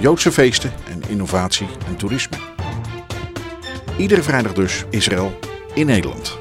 [0.00, 2.36] Joodse feesten en innovatie en toerisme.
[3.98, 5.38] Iedere vrijdag dus Israël
[5.74, 6.39] in Nederland.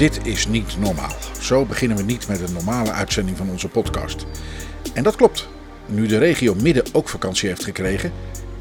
[0.00, 1.14] Dit is niet normaal.
[1.40, 4.26] Zo beginnen we niet met een normale uitzending van onze podcast.
[4.94, 5.48] En dat klopt.
[5.86, 8.12] Nu de regio Midden ook vakantie heeft gekregen,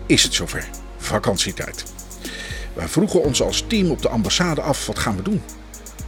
[0.05, 0.69] is het zover.
[0.97, 1.83] Vakantietijd.
[2.73, 5.41] Wij vroegen ons als team op de ambassade af: wat gaan we doen?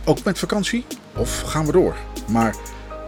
[0.05, 0.85] Ook met vakantie?
[1.15, 1.95] Of gaan we door?
[2.27, 2.55] Maar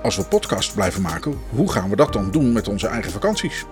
[0.04, 3.66] als we podcast blijven maken, hoe gaan we dat dan doen met onze eigen vakanties?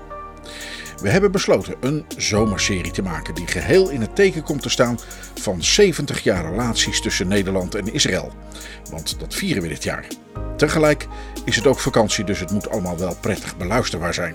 [1.02, 4.99] We hebben besloten een zomerserie te maken die geheel in het teken komt te staan
[5.39, 8.31] van 70 jaar relaties tussen Nederland en Israël.
[8.89, 10.07] Want dat vieren we dit jaar.
[10.57, 11.07] Tegelijk
[11.45, 14.33] is het ook vakantie, dus het moet allemaal wel prettig beluisterbaar zijn.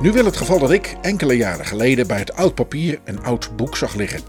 [0.00, 3.56] Nu wil het geval dat ik enkele jaren geleden bij het oud papier een oud
[3.56, 4.20] boek zag liggen.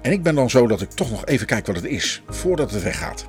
[0.00, 2.70] En ik ben dan zo dat ik toch nog even kijk wat het is, voordat
[2.70, 3.24] het weggaat.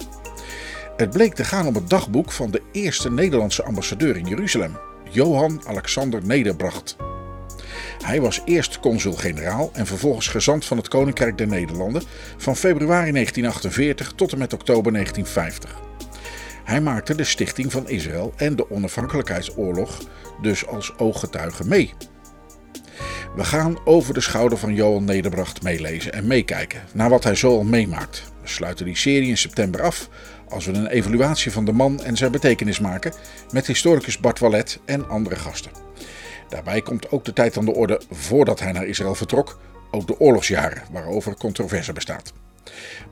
[0.98, 4.78] Het bleek te gaan om het dagboek van de eerste Nederlandse ambassadeur in Jeruzalem,
[5.12, 6.96] Johan Alexander Nederbracht.
[8.04, 12.04] Hij was eerst consul-generaal en vervolgens gezant van het Koninkrijk der Nederlanden
[12.38, 15.82] van februari 1948 tot en met oktober 1950.
[16.64, 20.02] Hij maakte de stichting van Israël en de onafhankelijkheidsoorlog
[20.42, 21.94] dus als ooggetuige mee.
[23.36, 27.58] We gaan over de schouder van Johan Nederbracht meelezen en meekijken naar wat hij zo
[27.58, 28.24] al meemaakt.
[28.42, 30.10] We sluiten die serie in september af
[30.56, 33.14] als we een evaluatie van de man en zijn betekenis maken
[33.52, 35.72] met historicus Bart Wallet en andere gasten.
[36.50, 39.60] Daarbij komt ook de tijd aan de orde voordat hij naar Israël vertrok,
[39.92, 42.34] ook de oorlogsjaren waarover controverse bestaat.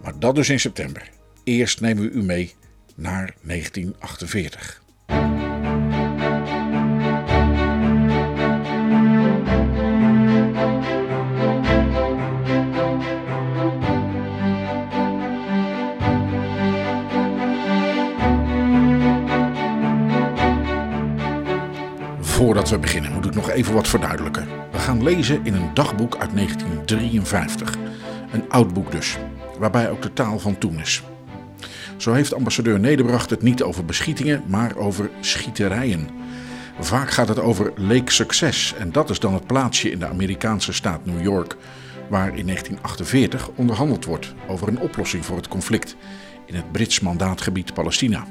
[0.02, 1.10] Maar dat dus in september.
[1.44, 2.56] Eerst nemen we u mee
[2.96, 4.82] naar 1948.
[22.34, 24.48] Voordat we beginnen moet ik nog even wat verduidelijken.
[24.72, 27.76] We gaan lezen in een dagboek uit 1953.
[28.32, 29.18] Een oud boek dus,
[29.60, 31.04] waarbij ook de taal van toen is.
[31.98, 36.10] Zo heeft ambassadeur Nederbracht het niet over beschietingen, maar over schieterijen.
[36.80, 40.74] Vaak gaat het over Lake Success en dat is dan het plaatsje in de Amerikaanse
[40.74, 41.56] staat New York,
[42.10, 45.96] waar in 1948 onderhandeld wordt over een oplossing voor het conflict
[46.46, 48.26] in het Brits mandaatgebied Palestina.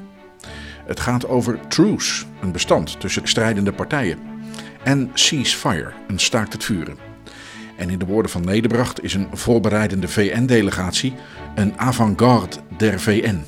[0.85, 4.19] Het gaat over truce, een bestand tussen strijdende partijen,
[4.83, 6.97] en ceasefire, een staakt het vuren.
[7.77, 11.13] En in de woorden van Nederbracht is een voorbereidende VN-delegatie
[11.55, 13.43] een avant-garde der VN.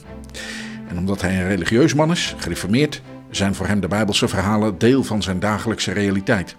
[0.88, 5.04] En omdat hij een religieus man is, gereformeerd, zijn voor hem de Bijbelse verhalen deel
[5.04, 6.56] van zijn dagelijkse realiteit.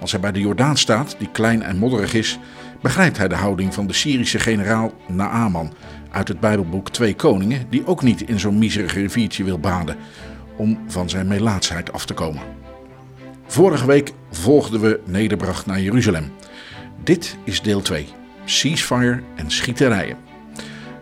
[0.00, 2.38] Als hij bij de Jordaan staat, die klein en modderig is,
[2.80, 5.72] begrijpt hij de houding van de Syrische generaal Naaman
[6.12, 9.96] uit het Bijbelboek Twee Koningen, die ook niet in zo'n miserig riviertje wil baden
[10.56, 12.42] om van zijn melaatsheid af te komen.
[13.46, 16.32] Vorige week volgden we Nederbracht naar Jeruzalem.
[17.04, 18.06] Dit is deel 2:
[18.44, 20.16] ceasefire en schieterijen.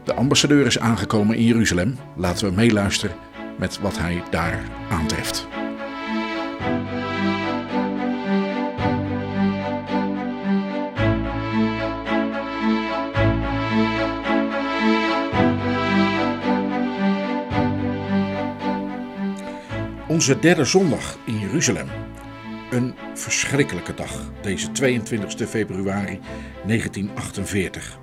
[0.04, 1.96] De ambassadeur is aangekomen in Jeruzalem.
[2.16, 3.16] Laten we meeluisteren
[3.58, 5.48] met wat hij daar aantreft.
[20.10, 21.88] Onze derde zondag in Jeruzalem.
[22.70, 26.20] Een verschrikkelijke dag, deze 22 februari
[26.66, 27.98] 1948.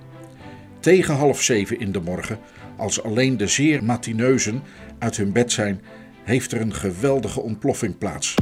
[0.79, 2.39] Tegen half zeven in de morgen,
[2.77, 4.63] als alleen de zeer matineuzen
[4.99, 5.81] uit hun bed zijn,
[6.23, 8.35] heeft er een geweldige ontploffing plaats.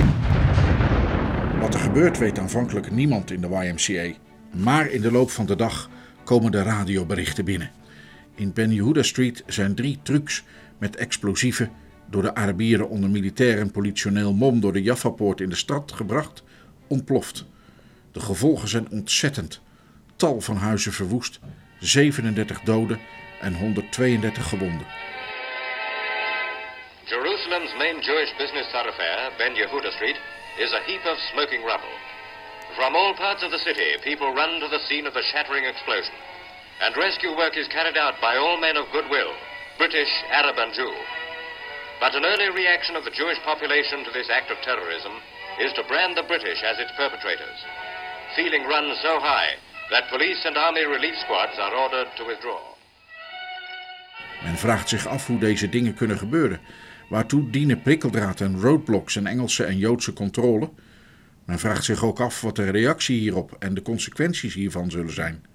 [1.59, 4.18] Wat er gebeurt weet aanvankelijk niemand in de YMCA.
[4.51, 5.89] Maar in de loop van de dag
[6.23, 7.71] komen de radioberichten binnen.
[8.35, 10.44] In Ben Yehuda Street zijn drie trucks
[10.77, 11.69] met explosieven
[12.10, 16.44] door de Arabieren onder militair en politioneel mom door de Jaffa-poort in de stad gebracht,
[16.88, 17.46] ontploft.
[18.12, 19.62] De gevolgen zijn ontzettend.
[20.16, 21.40] Tal van huizen verwoest,
[21.80, 23.00] 37 doden
[23.42, 24.88] en 132 gewonden.
[27.06, 30.18] Jerusalem's main Jewish business thoroughfare, Ben Yehuda Street,
[30.57, 31.96] is a heap of smoking rubble.
[32.75, 36.16] From all parts of the city, people run to the scene of the shattering explosion,
[36.81, 39.31] and rescue work is carried out by all men of goodwill,
[39.78, 40.94] British, Arab, and Jew.
[42.00, 45.13] But an early reaction of the Jewish population to this act of terrorism
[45.65, 47.59] is to brand the British as its perpetrators.
[48.36, 49.51] Feeling runs so high
[49.89, 52.62] that police and army relief squads are ordered to withdraw.
[54.44, 56.59] Men vraagt zich af hoe deze dingen kunnen gebeuren.
[57.09, 60.69] Waartoe dienen prikkeldraad en roadblocks en Engelse en Joodse controle?
[61.45, 65.45] Men vraagt zich ook af wat de reactie hierop en de consequenties hiervan zullen zijn.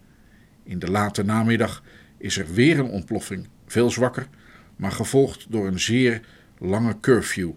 [0.65, 1.83] In de late namiddag
[2.19, 4.29] is er weer een ontploffing, veel zwakker,
[4.81, 6.21] maar gevolgd door een zeer
[6.59, 7.51] lange curfew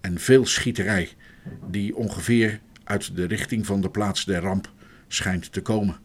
[0.00, 1.08] en veel schieterij,
[1.70, 4.72] die ongeveer uit de richting van de plaats der ramp
[5.08, 5.96] schijnt te komen.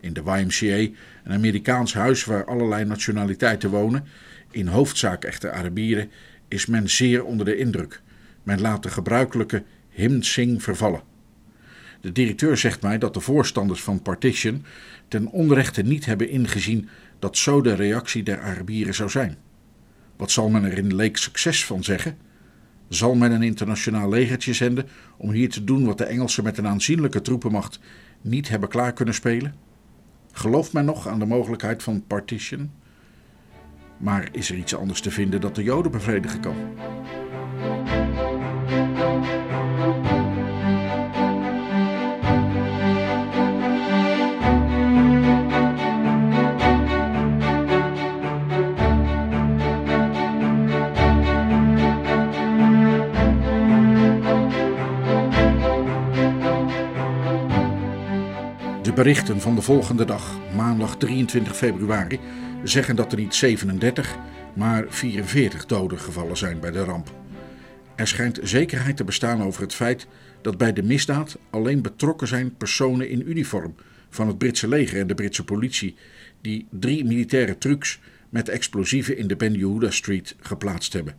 [0.00, 4.04] In de YMCA, een Amerikaans huis waar allerlei nationaliteiten wonen,
[4.50, 6.10] in hoofdzaak echte Arabieren,
[6.48, 8.02] is men zeer onder de indruk.
[8.42, 11.02] Men laat de gebruikelijke hymnsing vervallen.
[12.00, 14.64] De directeur zegt mij dat de voorstanders van Partition
[15.08, 16.88] ten onrechte niet hebben ingezien
[17.18, 19.36] dat zo de reactie der Arabieren zou zijn.
[20.18, 22.16] Wat zal men er in Leek succes van zeggen?
[22.88, 26.66] Zal men een internationaal legertje zenden om hier te doen wat de Engelsen met een
[26.66, 27.80] aanzienlijke troepenmacht
[28.20, 29.54] niet hebben klaar kunnen spelen?
[30.32, 32.70] Gelooft men nog aan de mogelijkheid van partition?
[33.96, 36.56] Maar is er iets anders te vinden dat de Joden bevredigen kan?
[58.98, 62.20] Berichten van de volgende dag, maandag 23 februari,
[62.64, 64.16] zeggen dat er niet 37,
[64.52, 67.12] maar 44 doden gevallen zijn bij de ramp.
[67.94, 70.06] Er schijnt zekerheid te bestaan over het feit
[70.42, 73.74] dat bij de misdaad alleen betrokken zijn personen in uniform
[74.10, 75.94] van het Britse leger en de Britse politie,
[76.40, 81.14] die drie militaire trucks met explosieven in de Ben Yehuda Street geplaatst hebben.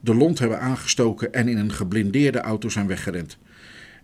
[0.00, 3.38] De lont hebben aangestoken en in een geblindeerde auto zijn weggerend.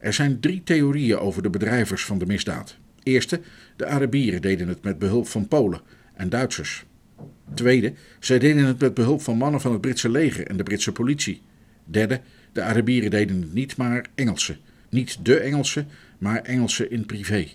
[0.00, 2.76] Er zijn drie theorieën over de bedrijvers van de misdaad.
[3.02, 3.40] Eerste,
[3.76, 5.80] de Arabieren deden het met behulp van Polen
[6.14, 6.84] en Duitsers.
[7.54, 10.92] Tweede, zij deden het met behulp van mannen van het Britse leger en de Britse
[10.92, 11.42] politie.
[11.84, 12.20] Derde,
[12.52, 14.58] de Arabieren deden het niet, maar Engelsen.
[14.88, 15.88] Niet de Engelsen,
[16.18, 17.48] maar Engelsen in privé.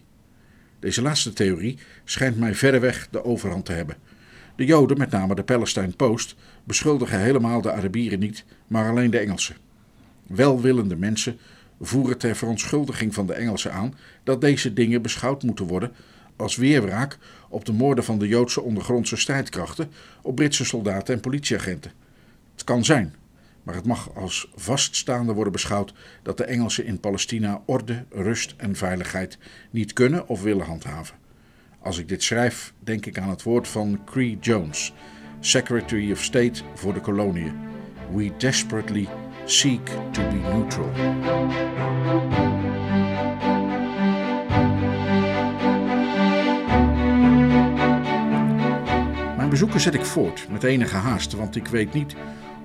[0.80, 3.96] Deze laatste theorie schijnt mij verreweg de overhand te hebben.
[4.56, 9.20] De Joden, met name de Palestine Post, beschuldigen helemaal de Arabieren niet, maar alleen de
[9.20, 9.56] Engelsen.
[10.28, 11.38] Welwillende mensen
[11.82, 13.94] voeren ter verontschuldiging van de Engelsen aan
[14.24, 15.92] dat deze dingen beschouwd moeten worden
[16.36, 17.18] als weerwraak
[17.50, 19.92] op de moorden van de Joodse ondergrondse strijdkrachten
[20.22, 21.92] op Britse soldaten en politieagenten.
[22.52, 23.16] Het kan zijn,
[23.64, 25.94] maar het mag als vaststaande worden beschouwd
[26.24, 29.38] dat de Engelsen in Palestina orde, rust en veiligheid
[29.70, 31.16] niet kunnen of willen handhaven.
[31.80, 34.94] Als ik dit schrijf, denk ik aan het woord van Cree Jones,
[35.40, 37.54] Secretary of State voor de koloniën.
[38.14, 39.08] We desperately
[39.46, 40.92] seek to be neutral.
[49.38, 52.16] Mijn bezoeken zet ik voort met enige haast, want ik weet niet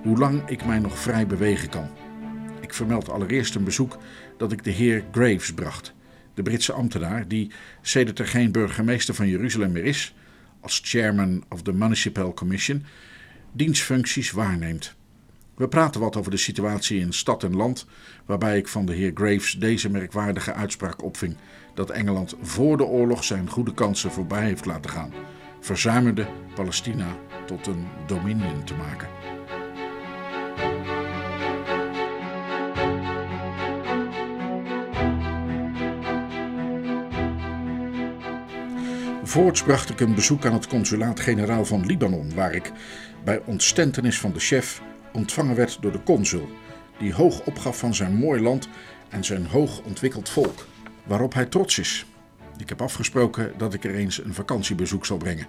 [0.01, 1.89] hoe lang ik mij nog vrij bewegen kan.
[2.61, 3.97] Ik vermeld allereerst een bezoek
[4.37, 5.93] dat ik de heer Graves bracht,
[6.33, 10.15] de Britse ambtenaar die, sedert er geen burgemeester van Jeruzalem meer is,
[10.59, 12.85] als chairman of the Municipal Commission,
[13.51, 14.95] dienstfuncties waarneemt.
[15.61, 17.85] We praten wat over de situatie in stad en land,
[18.25, 21.35] waarbij ik van de heer Graves deze merkwaardige uitspraak opving
[21.73, 25.13] dat Engeland voor de oorlog zijn goede kansen voorbij heeft laten gaan,
[25.59, 29.07] verzuimende Palestina tot een dominion te maken.
[39.23, 42.71] Voorts bracht ik een bezoek aan het consulaat-generaal van Libanon, waar ik,
[43.23, 44.81] bij ontstentenis van de chef,
[45.13, 46.49] ontvangen werd door de consul,
[46.99, 48.69] die hoog opgaf van zijn mooi land
[49.09, 50.67] en zijn hoog ontwikkeld volk,
[51.03, 52.05] waarop hij trots is.
[52.57, 55.47] Ik heb afgesproken dat ik er eens een vakantiebezoek zal brengen.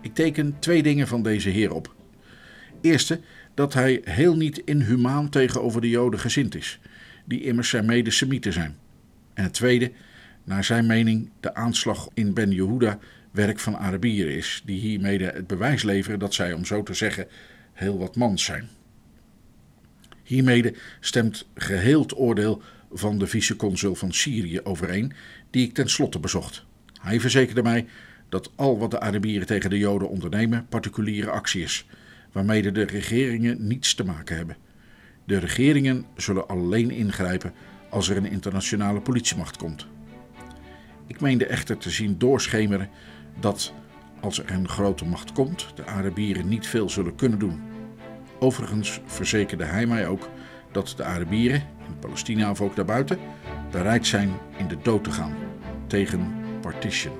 [0.00, 1.94] Ik teken twee dingen van deze heer op.
[2.80, 3.20] Eerste,
[3.54, 6.80] dat hij heel niet inhumaan tegenover de Joden gezind is,
[7.24, 8.76] die immers zijn mede-Semieten zijn.
[9.34, 9.92] En het tweede,
[10.44, 12.98] naar zijn mening de aanslag in Ben Yehuda
[13.30, 17.26] werk van Arabieren is, die hiermede het bewijs leveren dat zij, om zo te zeggen,
[17.72, 18.68] heel wat mans zijn.
[20.26, 25.12] Hiermede stemt geheel het oordeel van de viceconsul van Syrië overeen,
[25.50, 26.64] die ik tenslotte bezocht.
[27.00, 27.86] Hij verzekerde mij
[28.28, 31.86] dat al wat de Arabieren tegen de Joden ondernemen particuliere actie is,
[32.32, 34.56] waarmee de regeringen niets te maken hebben.
[35.24, 37.52] De regeringen zullen alleen ingrijpen
[37.90, 39.86] als er een internationale politiemacht komt.
[41.06, 42.88] Ik meende echter te zien doorschemeren
[43.40, 43.72] dat
[44.20, 47.60] als er een grote macht komt, de Arabieren niet veel zullen kunnen doen.
[48.46, 50.28] Overigens verzekerde hij mij ook
[50.72, 53.18] dat de Arabieren, in Palestina of ook daarbuiten,
[53.70, 55.34] bereid zijn in de dood te gaan
[55.86, 57.14] tegen partition.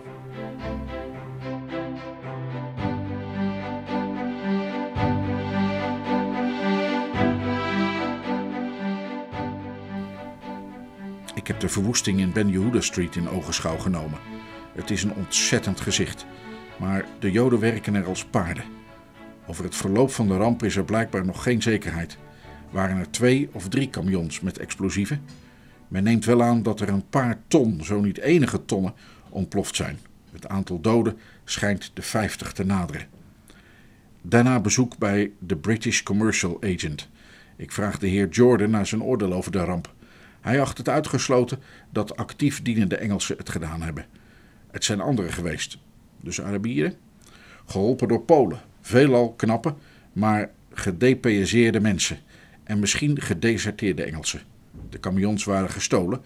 [11.35, 14.19] Ik heb de verwoesting in Ben Yehuda Street in ogenschouw genomen.
[14.75, 16.27] Het is een ontzettend gezicht,
[16.79, 18.65] maar de Joden werken er als paarden.
[19.47, 22.19] Over het verloop van de ramp is er blijkbaar nog geen zekerheid.
[22.71, 25.23] Waren er twee of drie kamions met explosieven?
[25.89, 28.95] Men neemt wel aan dat er een paar ton, zo niet enige tonnen,
[29.29, 29.99] ontploft zijn.
[30.33, 33.07] Het aantal doden schijnt de 50 te naderen.
[34.23, 37.09] Daarna bezoek bij de British Commercial Agent.
[37.57, 39.95] Ik vraag de heer Jordan naar zijn oordeel over de ramp.
[40.41, 41.59] Hij acht het uitgesloten
[41.91, 44.07] dat actief dienende Engelsen het gedaan hebben.
[44.71, 45.79] Het zijn anderen geweest,
[46.21, 46.95] dus Arabieren,
[47.67, 49.75] geholpen door Polen, veelal knappe,
[50.13, 52.19] maar gedepaeseerde mensen
[52.65, 54.41] en misschien gedeserteerde Engelsen.
[54.91, 56.21] De camions waren gestolen,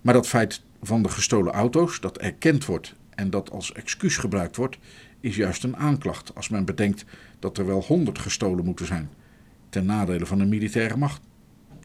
[0.00, 4.56] maar dat feit van de gestolen auto's, dat erkend wordt en dat als excuus gebruikt
[4.56, 4.78] wordt,
[5.20, 7.04] is juist een aanklacht als men bedenkt
[7.38, 9.10] dat er wel honderd gestolen moeten zijn,
[9.68, 11.22] ten nadele van de militaire macht.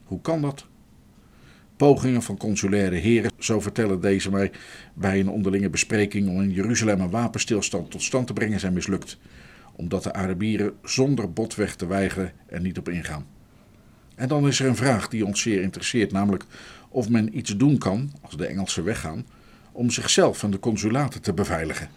[0.03, 0.65] Hoe kan dat?
[1.75, 4.51] Pogingen van consulaire heren, zo vertellen deze mij
[4.93, 9.17] bij een onderlinge bespreking om in Jeruzalem een wapenstilstand tot stand te brengen, zijn mislukt,
[9.79, 13.25] omdat de Arabieren zonder botweg te weigeren er niet op ingaan.
[14.15, 16.43] En dan is er een vraag die ons zeer interesseert, namelijk
[16.89, 19.25] of men iets doen kan, als de Engelsen weggaan,
[19.71, 21.89] om zichzelf en de consulaten te beveiligen.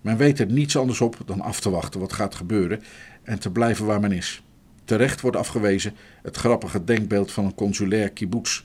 [0.00, 2.82] Men weet er niets anders op dan af te wachten wat gaat gebeuren
[3.22, 4.42] en te blijven waar men is.
[4.84, 8.62] Terecht wordt afgewezen het grappige denkbeeld van een consulair kibbutz.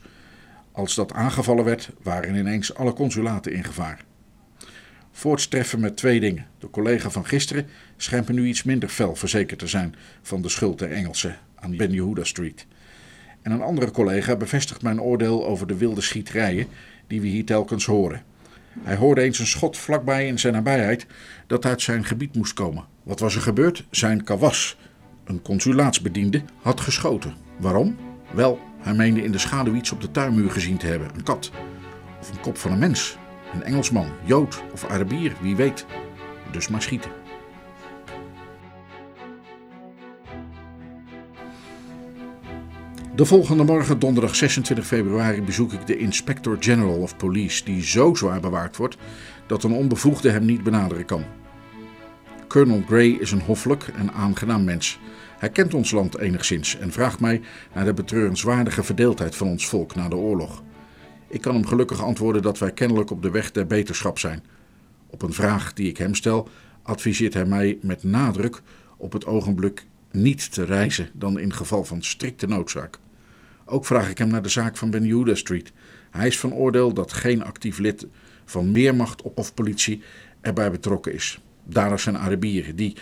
[0.71, 4.06] Als dat aangevallen werd, waren ineens alle consulaten in gevaar.
[5.17, 6.45] Voorts treffen met twee dingen.
[6.59, 10.49] De collega van gisteren schijnt me nu iets minder fel verzekerd te zijn van de
[10.49, 12.65] schuld der Engelsen aan Ben Yehuda Street.
[13.41, 16.67] En een andere collega bevestigt mijn oordeel over de wilde schieterijen
[17.07, 18.23] die we hier telkens horen.
[18.79, 21.05] Hij hoorde eens een schot vlakbij in zijn nabijheid
[21.47, 22.85] dat uit zijn gebied moest komen.
[23.03, 23.85] Wat was er gebeurd?
[23.89, 24.77] Zijn kawas,
[25.23, 27.35] een consulaatsbediende, had geschoten.
[27.59, 27.97] Waarom?
[28.33, 31.51] Wel, hij meende in de schaduw iets op de tuinmuur gezien te hebben: een kat
[32.19, 33.17] of een kop van een mens.
[33.53, 35.85] Een Engelsman, Jood of Arabier, wie weet.
[36.51, 37.11] Dus maar schieten.
[43.15, 48.13] De volgende morgen, donderdag 26 februari, bezoek ik de Inspector General of Police, die zo
[48.13, 48.97] zwaar bewaakt wordt
[49.47, 51.23] dat een onbevoegde hem niet benaderen kan.
[52.47, 54.99] Colonel Gray is een hoffelijk en aangenaam mens.
[55.37, 57.41] Hij kent ons land enigszins en vraagt mij
[57.73, 60.63] naar de betreurenswaardige verdeeldheid van ons volk na de oorlog.
[61.27, 64.43] Ik kan hem gelukkig antwoorden dat wij kennelijk op de weg der beterschap zijn.
[65.07, 66.49] Op een vraag die ik hem stel,
[66.83, 68.61] adviseert hij mij met nadruk
[68.97, 72.99] op het ogenblik niet te reizen dan in geval van strikte noodzaak.
[73.65, 75.71] Ook vraag ik hem naar de zaak van Ben Street.
[76.11, 78.07] Hij is van oordeel dat geen actief lid
[78.45, 80.01] van meermacht of politie
[80.41, 81.41] erbij betrokken is.
[81.63, 82.95] Daarna zijn Arabieren die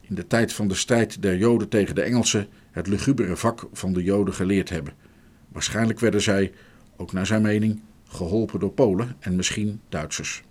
[0.00, 3.92] in de tijd van de strijd der Joden tegen de Engelsen het lugubere vak van
[3.92, 4.92] de Joden geleerd hebben.
[5.52, 6.52] Waarschijnlijk werden zij,
[6.98, 10.42] ook naar zijn mening, geholpen door Polen en misschien Duitsers.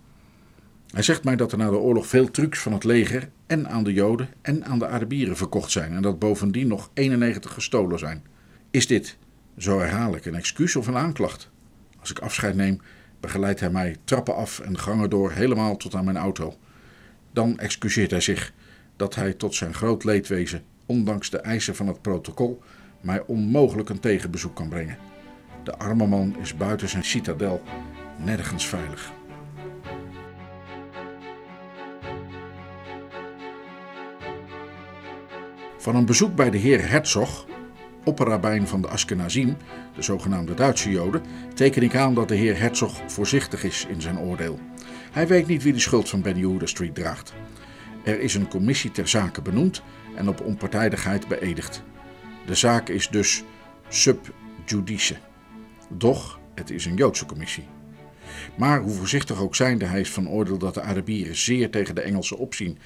[0.87, 3.83] Hij zegt mij dat er na de oorlog veel trucs van het leger en aan
[3.83, 8.23] de Joden en aan de Arabieren verkocht zijn en dat bovendien nog 91 gestolen zijn.
[8.71, 9.17] Is dit,
[9.57, 11.49] zo herhaal ik, een excuus of een aanklacht?
[11.99, 12.81] Als ik afscheid neem,
[13.19, 16.57] begeleidt hij mij trappen af en gangen door helemaal tot aan mijn auto.
[17.31, 18.53] Dan excuseert hij zich
[18.95, 22.61] dat hij tot zijn groot leedwezen, ondanks de eisen van het protocol,
[23.01, 24.97] mij onmogelijk een tegenbezoek kan brengen.
[25.67, 27.61] De arme man is buiten zijn citadel
[28.17, 29.11] nergens veilig.
[35.77, 37.45] Van een bezoek bij de heer Herzog,
[38.03, 39.57] opperrabijn van de Askenazim,
[39.95, 41.21] de zogenaamde Duitse Joden,
[41.53, 44.59] teken ik aan dat de heer Herzog voorzichtig is in zijn oordeel.
[45.11, 47.33] Hij weet niet wie de schuld van Ben Yehuda Street draagt.
[48.03, 49.81] Er is een commissie ter zake benoemd
[50.15, 51.83] en op onpartijdigheid beëdigd.
[52.45, 53.43] De zaak is dus
[53.87, 54.33] sub
[54.65, 55.15] judice.
[55.87, 57.65] Doch het is een Joodse commissie.
[58.55, 62.01] Maar hoe voorzichtig ook zijnde, hij is van oordeel dat de Arabieren zeer tegen de
[62.01, 62.77] Engelsen opzien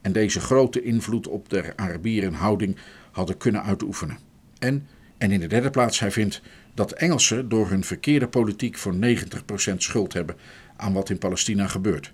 [0.00, 2.76] en deze grote invloed op de Arabieren houding
[3.10, 4.18] hadden kunnen uitoefenen.
[4.58, 4.86] En,
[5.18, 6.42] en in de derde plaats, hij vindt
[6.74, 10.36] dat Engelsen door hun verkeerde politiek voor 90% schuld hebben
[10.76, 12.12] aan wat in Palestina gebeurt,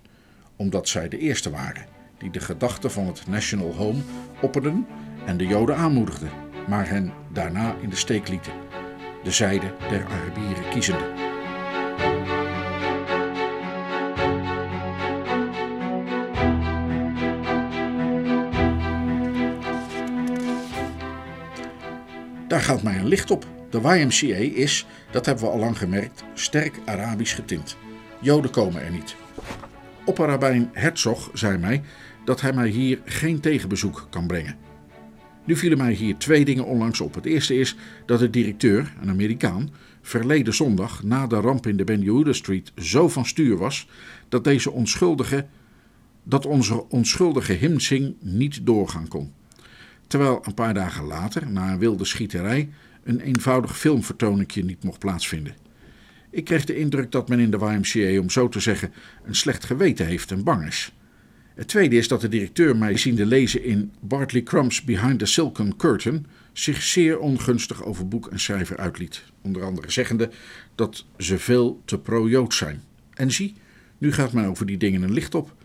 [0.55, 1.85] omdat zij de eerste waren
[2.17, 4.01] die de gedachte van het National Home
[4.41, 4.85] opperden
[5.25, 6.29] en de Joden aanmoedigden,
[6.67, 8.53] maar hen daarna in de steek lieten,
[9.23, 11.23] de zijde der Arabieren kiezende.
[22.47, 23.45] Daar gaat mij een licht op.
[23.69, 27.77] De YMCA is, dat hebben we al lang gemerkt, sterk Arabisch getint.
[28.21, 29.15] Joden komen er niet.
[30.05, 31.81] Opperrabijn Herzog zei mij
[32.25, 34.62] dat hij mij hier geen tegenbezoek kan brengen.
[35.45, 37.15] Nu vielen mij hier twee dingen onlangs op.
[37.15, 39.69] Het eerste is dat de directeur, een Amerikaan,
[40.01, 43.87] verleden zondag na de ramp in de Ben Yehuda Street zo van stuur was
[44.29, 45.45] dat deze onschuldige,
[46.23, 49.33] dat onze onschuldige himsing niet doorgaan kon.
[50.07, 52.69] Terwijl een paar dagen later, na een wilde schieterij,
[53.03, 55.55] een eenvoudig filmvertoningje niet mocht plaatsvinden.
[56.29, 59.63] Ik kreeg de indruk dat men in de YMCA, om zo te zeggen, een slecht
[59.63, 60.93] geweten heeft en bang is.
[61.53, 65.75] Het tweede is dat de directeur mij ziende lezen in Bartley Crumb's Behind the Silken
[65.77, 69.23] Curtain zich zeer ongunstig over boek en schrijver uitliet.
[69.41, 70.29] Onder andere zeggende
[70.75, 72.83] dat ze veel te pro-Jood zijn.
[73.13, 73.53] En zie,
[73.97, 75.55] nu gaat men over die dingen een licht op.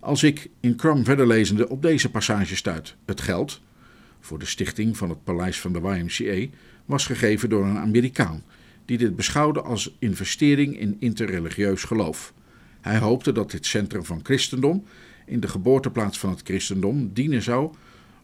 [0.00, 3.60] Als ik in Crumb verder lezende op deze passage stuit, het geld
[4.20, 8.42] voor de stichting van het paleis van de YMCA was gegeven door een Amerikaan
[8.84, 12.32] die dit beschouwde als investering in interreligieus geloof.
[12.80, 14.84] Hij hoopte dat dit centrum van christendom
[15.26, 17.72] in de geboorteplaats van het christendom dienen zou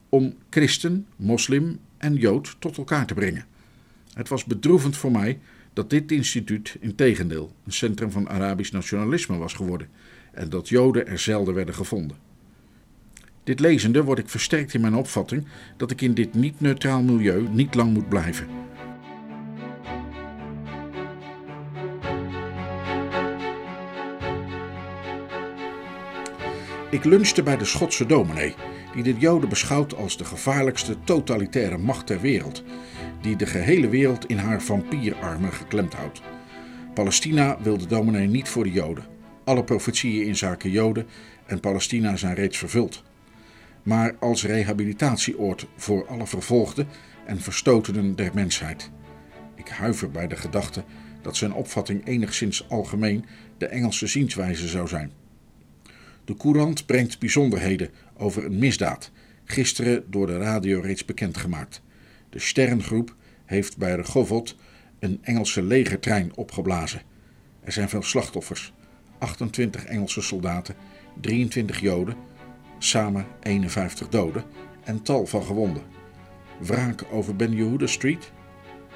[0.09, 3.45] om christen, moslim en jood tot elkaar te brengen.
[4.12, 5.38] Het was bedroevend voor mij
[5.73, 9.88] dat dit instituut in tegendeel een centrum van Arabisch nationalisme was geworden
[10.33, 12.17] en dat joden er zelden werden gevonden.
[13.45, 17.75] Dit lezende word ik versterkt in mijn opvatting dat ik in dit niet-neutraal milieu niet
[17.75, 18.47] lang moet blijven.
[26.90, 28.54] Ik lunchte bij de Schotse dominee,
[28.95, 32.63] die de Joden beschouwt als de gevaarlijkste totalitaire macht ter wereld,
[33.21, 36.23] die de gehele wereld in haar vampierarmen geklemd houdt.
[36.95, 39.04] Palestina wil de dominee niet voor de Joden.
[39.45, 41.06] Alle profetieën in zaken Joden
[41.47, 43.02] en Palestina zijn reeds vervuld.
[43.82, 46.89] Maar als rehabilitatieoord voor alle vervolgden
[47.26, 48.91] en verstotenen der mensheid.
[49.54, 50.84] Ik huiver bij de gedachte
[51.23, 53.25] dat zijn opvatting enigszins algemeen
[53.58, 55.13] de Engelse zienswijze zou zijn.
[56.28, 59.10] De Courant brengt bijzonderheden over een misdaad,
[59.45, 61.82] gisteren door de radio reeds bekendgemaakt.
[62.30, 63.14] De Sterrengroep
[63.45, 64.56] heeft bij Rehovot
[64.99, 67.02] een Engelse legertrein opgeblazen.
[67.60, 68.73] Er zijn veel slachtoffers:
[69.19, 70.75] 28 Engelse soldaten,
[71.21, 72.17] 23 Joden,
[72.78, 74.45] samen 51 doden
[74.84, 75.82] en tal van gewonden.
[76.60, 78.32] Wraak over Ben Yehuda Street?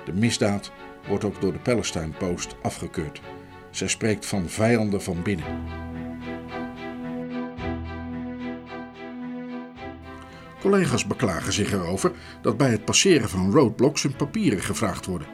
[0.05, 0.73] De misdaad
[1.09, 3.21] wordt ook door de Palestine Post afgekeurd.
[3.71, 5.83] Zij spreekt van vijanden van binnen.
[10.63, 15.29] Collega's beklagen zich erover dat bij het passeren van roadblocks hun papieren gevraagd worden.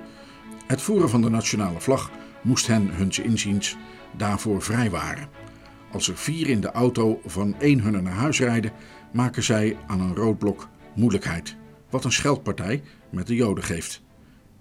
[0.67, 2.11] Het voeren van de nationale vlag
[2.43, 3.77] moest hen, huns inziens,
[4.17, 5.29] daarvoor vrijwaren.
[5.93, 8.73] Als er vier in de auto van één hunner naar huis rijden,
[9.13, 11.57] maken zij aan een roodblok moeilijkheid.
[11.91, 14.03] Wat een scheldpartij met de Joden geeft.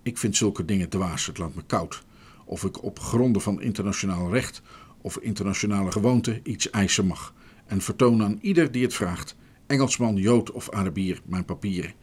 [0.03, 2.03] Ik vind zulke dingen dwaas, het laat me koud.
[2.45, 4.62] Of ik op gronden van internationaal recht
[5.01, 7.34] of internationale gewoonte iets eisen mag.
[7.65, 9.36] En vertoon aan ieder die het vraagt
[9.67, 11.93] Engelsman, Jood of Arabier, mijn papieren.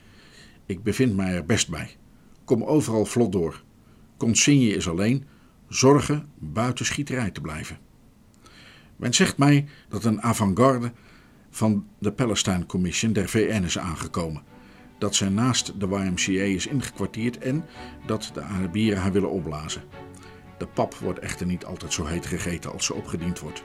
[0.66, 1.96] Ik bevind mij er best bij.
[2.44, 3.62] Kom overal vlot door.
[4.16, 5.24] Consigne is alleen
[5.68, 7.78] zorgen buiten schieterij te blijven.
[8.96, 10.92] Men zegt mij dat een avant-garde
[11.50, 14.42] van de Palestine Commission der VN is aangekomen.
[14.98, 17.64] Dat zij naast de YMCA is ingekwartierd en
[18.06, 19.82] dat de Arabieren haar willen opblazen.
[20.58, 23.64] De pap wordt echter niet altijd zo heet gegeten als ze opgediend wordt.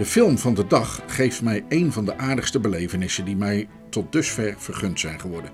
[0.00, 4.12] De film van de dag geeft mij een van de aardigste belevenissen die mij tot
[4.12, 5.50] dusver vergund zijn geworden.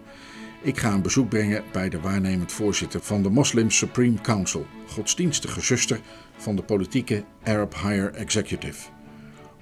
[0.62, 5.60] Ik ga een bezoek brengen bij de waarnemend voorzitter van de Muslim Supreme Council, godsdienstige
[5.60, 6.00] zuster
[6.36, 8.88] van de politieke Arab Higher Executive.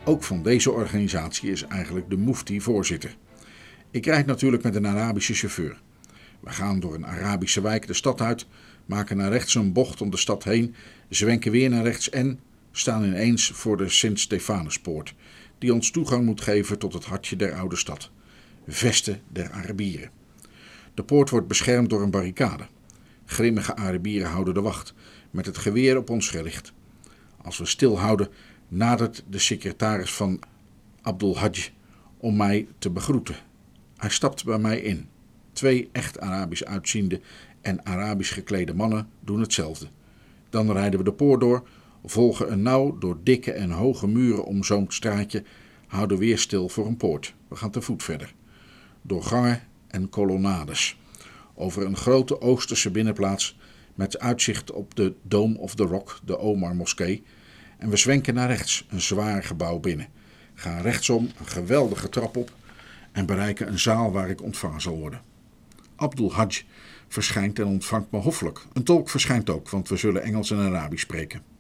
[0.05, 3.17] Ook van deze organisatie is eigenlijk de Mufti voorzitter.
[3.91, 5.81] Ik rijd natuurlijk met een Arabische chauffeur.
[6.41, 8.47] We gaan door een Arabische wijk de stad uit,
[8.87, 10.75] maken naar rechts een bocht om de stad heen,
[11.09, 12.41] zwenken weer naar rechts en
[12.77, 15.15] staan ineens voor de Sint-Stefanuspoort,
[15.59, 18.11] die ons toegang moet geven tot het hartje der oude stad,
[18.67, 20.11] Vesten der Arabieren.
[20.95, 22.67] De poort wordt beschermd door een barricade.
[23.25, 24.95] Grimmige Arabieren houden de wacht,
[25.31, 26.73] met het geweer op ons gericht.
[27.43, 28.29] Als we stilhouden,
[28.69, 30.41] nadert de secretaris van
[31.03, 31.73] Abdul Hajj
[32.17, 33.37] om mij te begroeten.
[33.97, 35.09] Hij stapt bij mij in.
[35.53, 37.21] Twee echt Arabisch uitziende
[37.61, 39.87] en Arabisch geklede mannen doen hetzelfde.
[40.51, 41.69] Dan rijden we de poort door,
[42.05, 45.45] volgen een nauw door dikke en hoge muren omzoomd straatje,
[45.87, 47.35] houden weer stil voor een poort.
[47.49, 48.35] We gaan te voet verder.
[49.03, 50.99] Door gangen en kolonnades.
[51.55, 53.59] Over een grote Oosterse binnenplaats
[53.95, 57.23] met uitzicht op de Dome of the Rock, de Omar Moskee.
[57.79, 60.09] En we zwenken naar rechts, een zwaar gebouw binnen.
[60.55, 62.53] Gaan rechtsom een geweldige trap op
[63.13, 65.23] en bereiken een zaal waar ik ontvangen zal worden.
[65.97, 66.63] Abdul Hajj
[67.09, 68.67] verschijnt en ontvangt me hoffelijk.
[68.73, 71.54] Een tolk verschijnt ook, want we zullen Engels en Arabisch spreken.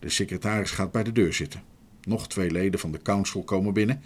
[0.00, 1.62] De secretaris gaat bij de deur zitten.
[2.02, 4.02] Nog twee leden van de council komen binnen.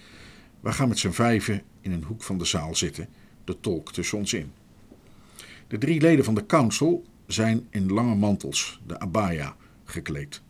[0.60, 3.08] We gaan met z'n vijven in een hoek van de zaal zitten,
[3.44, 4.52] de tolk tussen ons in.
[5.68, 10.42] De drie leden van de council zijn in lange mantels, de abaya, gekleed.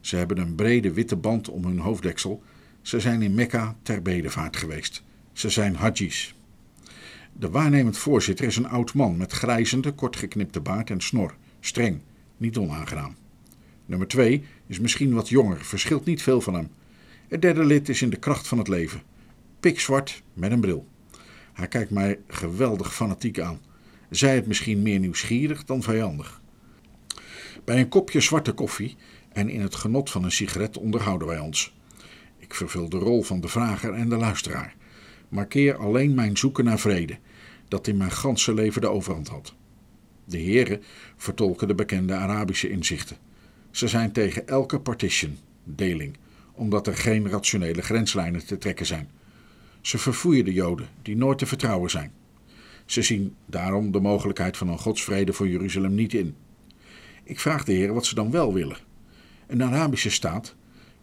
[0.00, 2.42] Ze hebben een brede witte band om hun hoofddeksel.
[2.82, 5.02] Ze zijn in Mekka ter bedevaart geweest.
[5.32, 6.34] Ze zijn hajjis.
[7.32, 11.34] De waarnemend voorzitter is een oud man met grijzende, kortgeknipte baard en snor.
[11.60, 12.00] Streng,
[12.36, 13.14] niet onaangenaam.
[13.90, 16.68] Nummer twee is misschien wat jonger, verschilt niet veel van hem.
[17.28, 19.02] Het derde lid is in de kracht van het leven.
[19.60, 20.86] Pikzwart met een bril.
[21.52, 23.60] Hij kijkt mij geweldig fanatiek aan.
[24.10, 26.40] Zij het misschien meer nieuwsgierig dan vijandig.
[27.64, 28.96] Bij een kopje zwarte koffie
[29.32, 31.74] en in het genot van een sigaret onderhouden wij ons.
[32.38, 34.74] Ik vervul de rol van de vrager en de luisteraar.
[35.28, 37.18] Markeer alleen mijn zoeken naar vrede,
[37.68, 39.54] dat in mijn ganse leven de overhand had.
[40.24, 40.82] De heren
[41.16, 43.16] vertolken de bekende Arabische inzichten.
[43.70, 46.16] Ze zijn tegen elke partition, deling,
[46.52, 49.08] omdat er geen rationele grenslijnen te trekken zijn.
[49.80, 52.12] Ze verfoeien de Joden, die nooit te vertrouwen zijn.
[52.86, 56.34] Ze zien daarom de mogelijkheid van een godsvrede voor Jeruzalem niet in.
[57.24, 58.76] Ik vraag de heren wat ze dan wel willen.
[59.46, 60.54] Een Arabische staat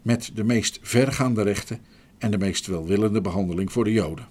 [0.02, 1.80] met de meest vergaande rechten
[2.18, 4.26] en de meest welwillende behandeling voor de Joden.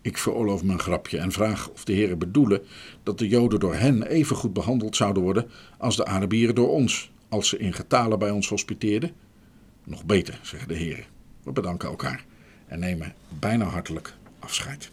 [0.00, 2.62] Ik veroorloof mijn grapje en vraag of de heren bedoelen
[3.02, 7.10] dat de Joden door hen even goed behandeld zouden worden als de Arabieren door ons,
[7.28, 9.12] als ze in getalen bij ons hospiteerden.
[9.84, 11.04] Nog beter, zeggen de heren.
[11.42, 12.24] We bedanken elkaar
[12.66, 14.90] en nemen bijna hartelijk afscheid.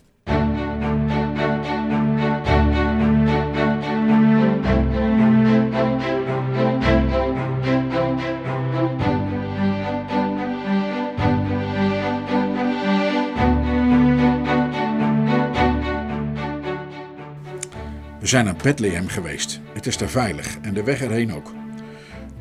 [18.19, 19.59] We zijn naar Bethlehem geweest.
[19.73, 21.62] Het is daar veilig en de weg erheen ook.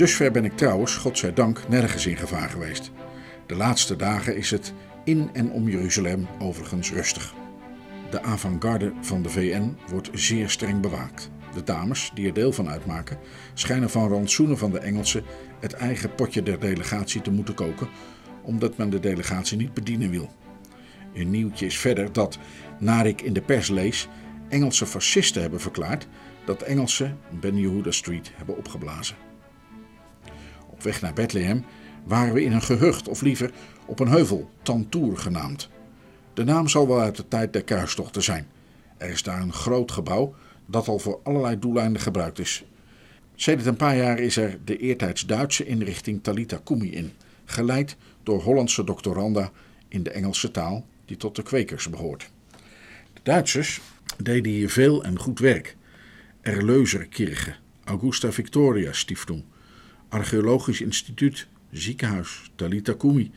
[0.02, 2.90] Dusver ben ik trouwens, godzijdank, nergens in gevaar geweest.
[3.46, 4.72] De laatste dagen is het
[5.04, 7.34] in en om Jeruzalem overigens rustig.
[8.10, 11.30] De avant-garde van de VN wordt zeer streng bewaakt.
[11.54, 13.18] De dames, die er deel van uitmaken,
[13.54, 15.24] schijnen van rantsoenen van de Engelsen
[15.60, 17.88] het eigen potje der delegatie te moeten koken,
[18.42, 20.30] omdat men de delegatie niet bedienen wil.
[21.14, 22.38] Een nieuwtje is verder dat,
[22.78, 24.08] naar ik in de pers lees,
[24.48, 26.06] Engelse fascisten hebben verklaard
[26.44, 29.16] dat Engelsen Ben Yehuda Street hebben opgeblazen.
[30.82, 31.64] Weg naar Bethlehem
[32.04, 33.50] waren we in een gehucht, of liever
[33.86, 35.68] op een heuvel, Tantour genaamd.
[36.34, 38.46] De naam zal wel uit de tijd der kruistochten zijn.
[38.96, 40.34] Er is daar een groot gebouw
[40.66, 42.64] dat al voor allerlei doeleinden gebruikt is.
[43.34, 47.12] Sedert een paar jaar is er de eertijds Duitse inrichting Talita Kumi in,
[47.44, 49.50] geleid door Hollandse doctoranda
[49.88, 52.30] in de Engelse taal die tot de kwekers behoort.
[53.12, 53.80] De Duitsers
[54.22, 55.76] deden hier veel en goed werk.
[56.40, 59.44] Erleuserkirche, Augusta Victoria Stiftung,
[60.12, 63.30] Archeologisch Instituut, Ziekenhuis, Talita Kumi,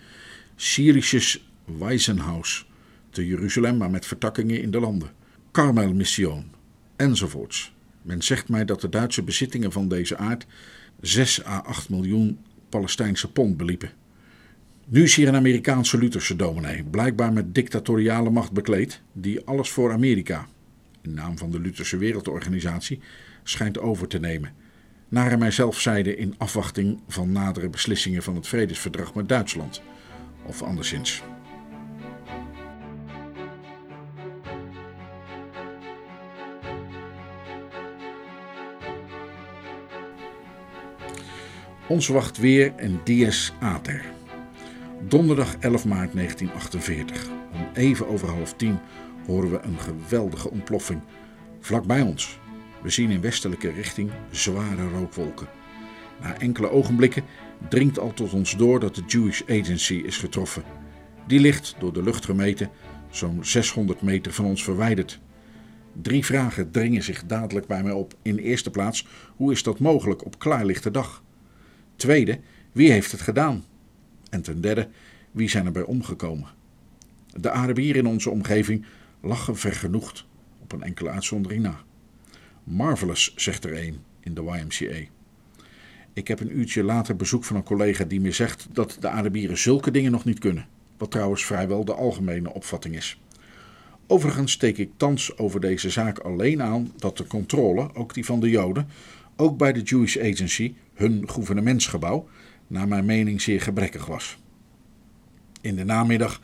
[0.55, 2.67] Syrisches Waisenhaus
[3.09, 5.11] te Jeruzalem, maar met vertakkingen in de landen,
[5.51, 6.51] Carmel Mission
[6.95, 7.73] enzovoorts.
[8.01, 10.45] Men zegt mij dat de Duitse bezittingen van deze aard
[11.01, 13.91] 6 à 8 miljoen Palestijnse pond beliepen.
[14.85, 19.91] Nu is hier een Amerikaanse Lutherse dominee, blijkbaar met dictatoriale macht bekleed, die alles voor
[19.91, 20.47] Amerika,
[21.01, 22.99] in naam van de Lutherse Wereldorganisatie,
[23.43, 24.63] schijnt over te nemen.
[25.09, 29.81] Naar mijzelf zeide in afwachting van nadere beslissingen van het vredesverdrag met Duitsland,
[30.45, 31.23] of anderszins.
[41.87, 44.05] Ons wacht weer een dies ater.
[45.07, 47.27] Donderdag 11 maart 1948.
[47.53, 48.79] Om even over half tien
[49.25, 51.01] horen we een geweldige ontploffing.
[51.59, 52.39] Vlak bij ons.
[52.85, 55.47] We zien in westelijke richting zware rookwolken.
[56.21, 57.23] Na enkele ogenblikken
[57.69, 60.63] dringt al tot ons door dat de Jewish Agency is getroffen.
[61.27, 62.69] Die ligt, door de lucht gemeten,
[63.09, 65.19] zo'n 600 meter van ons verwijderd.
[66.01, 68.15] Drie vragen dringen zich dadelijk bij mij op.
[68.21, 71.23] In eerste plaats, hoe is dat mogelijk op klaarlichte dag?
[71.95, 72.39] Tweede,
[72.71, 73.63] wie heeft het gedaan?
[74.29, 74.89] En ten derde,
[75.31, 76.47] wie zijn er bij omgekomen?
[77.33, 78.85] De Arabieren in onze omgeving
[79.21, 80.25] lachen vergenoegd,
[80.61, 81.83] op een enkele uitzondering na.
[82.65, 85.09] Marvelous, zegt er een in de YMCA.
[86.13, 89.57] Ik heb een uurtje later bezoek van een collega die me zegt dat de Arabieren
[89.57, 90.67] zulke dingen nog niet kunnen.
[90.97, 93.19] Wat trouwens vrijwel de algemene opvatting is.
[94.07, 98.39] Overigens steek ik thans over deze zaak alleen aan dat de controle, ook die van
[98.39, 98.87] de Joden,
[99.35, 102.27] ook bij de Jewish Agency, hun gouvernementsgebouw,
[102.67, 104.37] naar mijn mening zeer gebrekkig was.
[105.61, 106.41] In de namiddag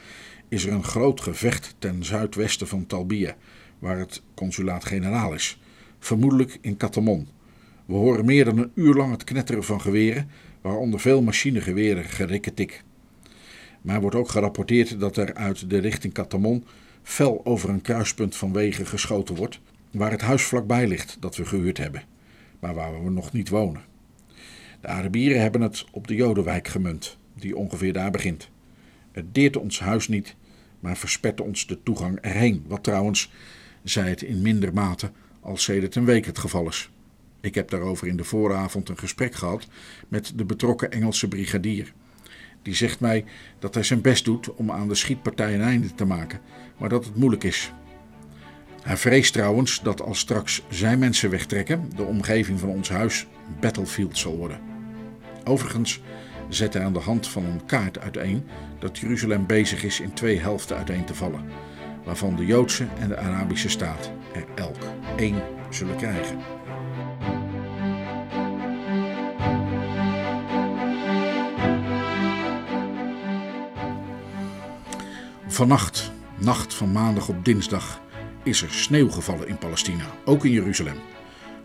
[0.48, 3.36] is er een groot gevecht ten zuidwesten van Talbiya,
[3.80, 5.61] waar het consulaat-generaal is,
[6.02, 7.28] vermoedelijk in Katamon.
[7.86, 10.30] We horen meer dan een uur lang het knetteren van geweren,
[10.62, 12.84] waaronder veel machinegeweren gerikketik.
[13.82, 16.66] Maar wordt ook gerapporteerd dat er uit de richting Katamon
[17.04, 19.60] fel over een kruispunt van wegen geschoten wordt,
[19.92, 22.04] waar het huis vlakbij ligt dat we gehuurd hebben,
[22.60, 23.82] maar waar we nog niet wonen.
[24.82, 28.50] De Arabieren hebben het op de Jodenwijk gemunt, die ongeveer daar begint.
[29.12, 30.36] Het deert ons huis niet,
[30.80, 33.32] maar verspette ons de toegang erheen, wat trouwens,
[33.84, 36.90] zij het in minder mate, als sedert een week het geval is.
[37.42, 39.68] Ik heb daarover in de vooravond een gesprek gehad
[40.08, 41.94] met de betrokken Engelse brigadier.
[42.62, 43.26] Die zegt mij
[43.60, 46.40] dat hij zijn best doet om aan de schietpartij een einde te maken,
[46.78, 47.72] maar dat het moeilijk is.
[48.82, 53.28] Hij vreest trouwens dat als straks zijn mensen wegtrekken, de omgeving van ons huis
[53.60, 54.60] battlefield zal worden.
[55.44, 56.02] Overigens
[56.50, 58.44] zet hij aan de hand van een kaart uiteen
[58.80, 61.46] dat Jeruzalem bezig is in twee helften uiteen te vallen,
[62.04, 64.78] waarvan de Joodse en de Arabische staat er elk
[65.18, 66.38] één zullen krijgen.
[75.48, 78.02] Vannacht, nacht van maandag op dinsdag,
[78.44, 80.98] is er sneeuw gevallen in Palestina, ook in Jeruzalem.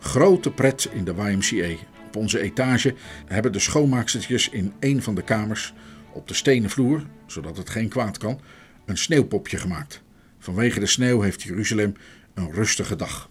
[0.00, 1.82] Grote pret in de YMCA.
[2.06, 2.94] Op onze etage
[3.26, 5.74] hebben de schoonmaakstertjes in een van de kamers
[6.12, 8.40] op de stenen vloer, zodat het geen kwaad kan,
[8.84, 10.02] een sneeuwpopje gemaakt.
[10.38, 11.94] Vanwege de sneeuw heeft Jeruzalem
[12.36, 13.30] een rustige dag.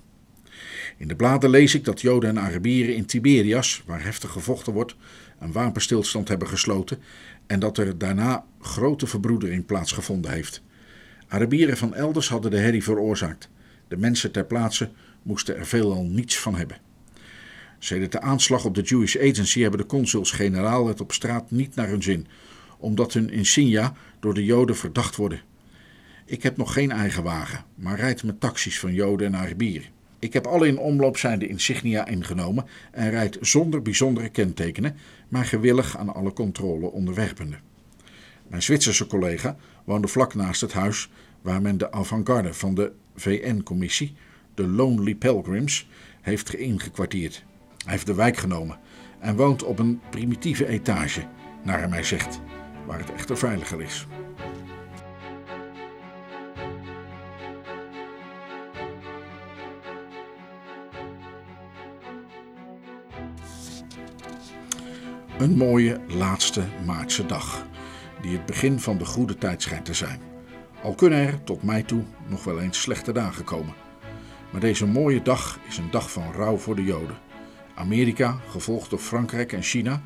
[0.97, 4.95] In de bladen lees ik dat Joden en Arabieren in Tiberias, waar heftig gevochten wordt,
[5.39, 6.99] een wapenstilstand hebben gesloten
[7.47, 10.63] en dat er daarna grote verbroedering plaatsgevonden heeft.
[11.27, 13.49] Arabieren van elders hadden de herrie veroorzaakt.
[13.87, 14.89] De mensen ter plaatse
[15.21, 16.77] moesten er veelal niets van hebben.
[17.79, 21.87] Sedert de aanslag op de Jewish Agency hebben de consuls-generaal het op straat niet naar
[21.87, 22.27] hun zin,
[22.77, 25.41] omdat hun insignia door de Joden verdacht worden.
[26.27, 29.89] Ik heb nog geen eigen wagen, maar rijd met taxis van Joden en Arabieren.
[30.19, 34.95] Ik heb alle in omloop zijnde insignia ingenomen en rijd zonder bijzondere kentekenen,
[35.27, 37.57] maar gewillig aan alle controle onderwerpende.
[38.47, 41.09] Mijn Zwitserse collega woonde vlak naast het huis
[41.41, 44.15] waar men de avant-garde van de VN-commissie,
[44.53, 45.87] de Lonely Pilgrims,
[46.21, 47.43] heeft ingekwartierd.
[47.77, 48.79] Hij heeft de wijk genomen
[49.19, 51.27] en woont op een primitieve etage,
[51.63, 52.39] naar hij mij zegt,
[52.85, 54.07] waar het echter veiliger is.
[65.37, 67.67] Een mooie laatste maartse dag,
[68.21, 70.21] die het begin van de goede tijd schijnt te zijn.
[70.83, 73.73] Al kunnen er tot mij toe nog wel eens slechte dagen komen.
[74.51, 77.17] Maar deze mooie dag is een dag van rouw voor de Joden.
[77.75, 80.01] Amerika, gevolgd door Frankrijk en China,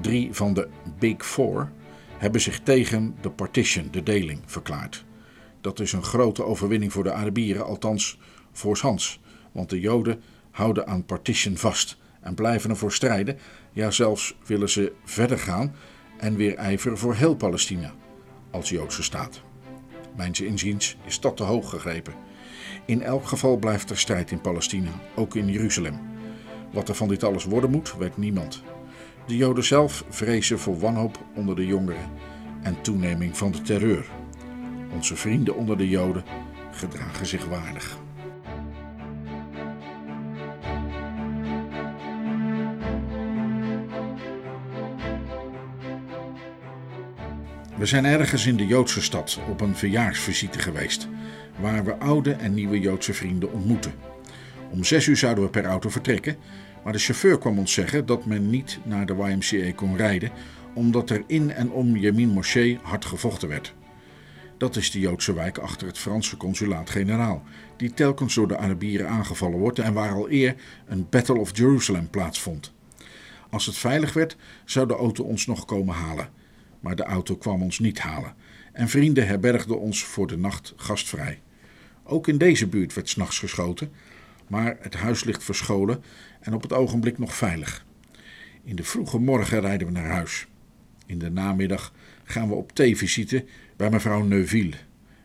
[0.00, 1.70] drie van de Big Four,
[2.18, 5.04] hebben zich tegen de partition, de deling, verklaard.
[5.60, 8.18] Dat is een grote overwinning voor de Arabieren, althans
[8.52, 9.20] voorshands,
[9.52, 13.38] want de Joden houden aan partition vast en blijven ervoor strijden.
[13.72, 15.74] Ja, zelfs willen ze verder gaan
[16.16, 17.92] en weer ijveren voor heel Palestina
[18.50, 19.42] als Joodse staat.
[20.16, 22.14] Mijns inziens is dat te hoog gegrepen.
[22.84, 26.00] In elk geval blijft er strijd in Palestina, ook in Jeruzalem.
[26.72, 28.62] Wat er van dit alles worden moet, weet niemand.
[29.26, 32.10] De Joden zelf vrezen voor wanhoop onder de jongeren
[32.62, 34.06] en toeneming van de terreur.
[34.94, 36.24] Onze vrienden onder de Joden
[36.72, 37.98] gedragen zich waardig.
[47.78, 51.08] We zijn ergens in de Joodse stad op een verjaarsvisite geweest,
[51.60, 53.92] waar we oude en nieuwe Joodse vrienden ontmoeten.
[54.70, 56.36] Om zes uur zouden we per auto vertrekken,
[56.84, 60.30] maar de chauffeur kwam ons zeggen dat men niet naar de YMCA kon rijden,
[60.74, 63.74] omdat er in en om Yemin Moshe hard gevochten werd.
[64.56, 67.42] Dat is de Joodse wijk achter het Franse consulaat-generaal,
[67.76, 70.54] die telkens door de Arabieren aangevallen wordt en waar al eer
[70.86, 72.72] een Battle of Jerusalem plaatsvond.
[73.50, 76.37] Als het veilig werd, zou de auto ons nog komen halen
[76.80, 78.34] maar de auto kwam ons niet halen
[78.72, 81.40] en vrienden herbergden ons voor de nacht gastvrij.
[82.04, 83.92] Ook in deze buurt werd s'nachts geschoten,
[84.46, 86.02] maar het huis ligt verscholen
[86.40, 87.86] en op het ogenblik nog veilig.
[88.64, 90.46] In de vroege morgen rijden we naar huis.
[91.06, 91.92] In de namiddag
[92.24, 93.44] gaan we op theevisite
[93.76, 94.76] bij mevrouw Neuville,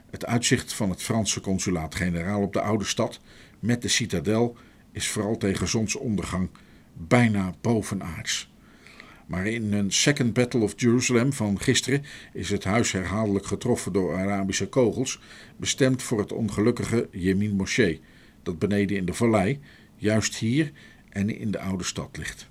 [0.10, 3.20] Het uitzicht van het Franse consulaat-generaal op de oude stad
[3.60, 4.58] met de citadel
[4.92, 6.50] is vooral tegen zonsondergang
[6.94, 8.53] bijna bovenaards.
[9.26, 14.16] Maar in een Second Battle of Jerusalem van gisteren is het huis herhaaldelijk getroffen door
[14.16, 15.20] Arabische kogels,
[15.58, 18.02] bestemd voor het ongelukkige Yemin Moschee,
[18.44, 19.60] dat beneden in de vallei,
[19.96, 20.72] juist hier
[21.10, 22.50] en in de oude stad ligt.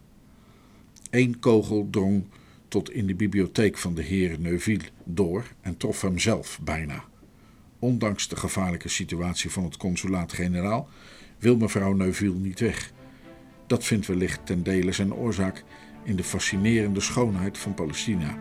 [1.10, 2.24] Eén kogel drong
[2.68, 7.04] tot in de bibliotheek van de heer Neuville door en trof hem zelf bijna.
[7.78, 10.88] Ondanks de gevaarlijke situatie van het consulaat-generaal
[11.38, 12.92] wil mevrouw Neuville niet weg.
[13.66, 15.64] Dat vindt wellicht ten dele zijn oorzaak
[16.04, 18.38] in de fascinerende schoonheid van Palestina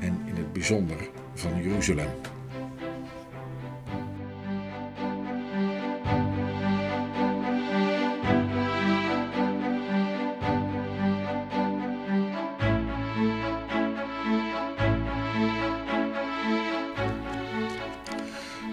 [0.00, 2.10] en in het bijzonder van Jeruzalem.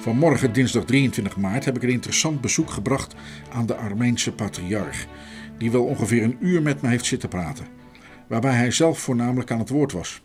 [0.04, 3.16] Vanmorgen, dinsdag 23 maart, heb ik een interessant bezoek gebracht
[3.50, 5.06] aan de Armeense patriarch,
[5.58, 7.66] die wel ongeveer een uur met me heeft zitten praten,
[8.34, 10.22] waarbij hij zelf voornamelijk aan het woord was.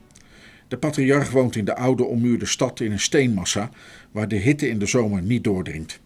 [0.68, 3.70] De patriarch woont in de oude ommuurde stad in een steenmassa
[4.10, 6.00] waar de hitte in de zomer niet doordringt.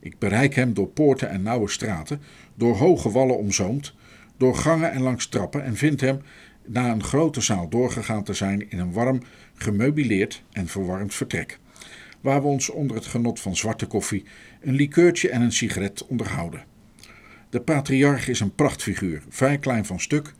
[0.00, 2.20] Ik bereik hem door poorten en nauwe straten,
[2.54, 3.94] door hoge wallen omzoomd,
[4.36, 6.20] door gangen en langs trappen en vind hem
[6.64, 9.22] na een grote zaal doorgegaan te zijn in een warm,
[9.54, 11.58] gemeubileerd en verwarmd vertrek
[12.20, 14.24] waar we ons onder het genot van zwarte koffie,
[14.60, 16.64] een likeurtje en een sigaret onderhouden.
[17.50, 20.32] De patriarch is een prachtfiguur, vrij klein van stuk,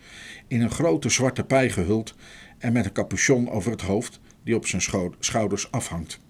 [0.49, 2.15] in een grote zwarte pij gehuld
[2.59, 4.83] en met een capuchon over het hoofd die op zijn
[5.19, 6.21] schouders afhangt.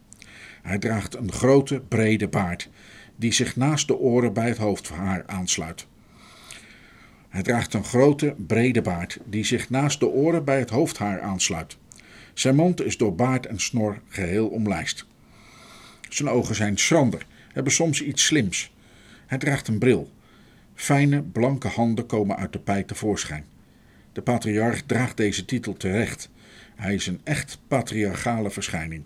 [0.63, 2.69] Hij draagt een grote, brede baard,
[3.17, 5.87] die zich naast de oren bij het hoofdhaar aansluit.
[7.29, 11.77] Hij draagt een grote, brede baard, die zich naast de oren bij het hoofdhaar aansluit.
[12.35, 15.07] Zijn mond is door baard en snor geheel omlijst.
[16.09, 18.73] Zijn ogen zijn schrander, hebben soms iets slims.
[19.27, 20.11] Hij draagt een bril.
[20.75, 23.45] Fijne, blanke handen komen uit de pij tevoorschijn.
[24.17, 26.29] De patriarch draagt deze titel terecht.
[26.75, 29.03] Hij is een echt patriarchale verschijning.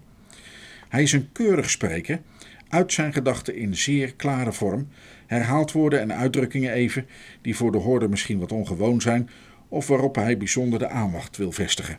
[0.88, 2.20] Hij is een keurig spreker,
[2.68, 4.88] uit zijn gedachten in zeer klare vorm,
[5.26, 7.06] herhaalt woorden en uitdrukkingen even
[7.42, 9.30] die voor de hoorder misschien wat ongewoon zijn
[9.68, 11.98] of waarop hij bijzonder de aandacht wil vestigen.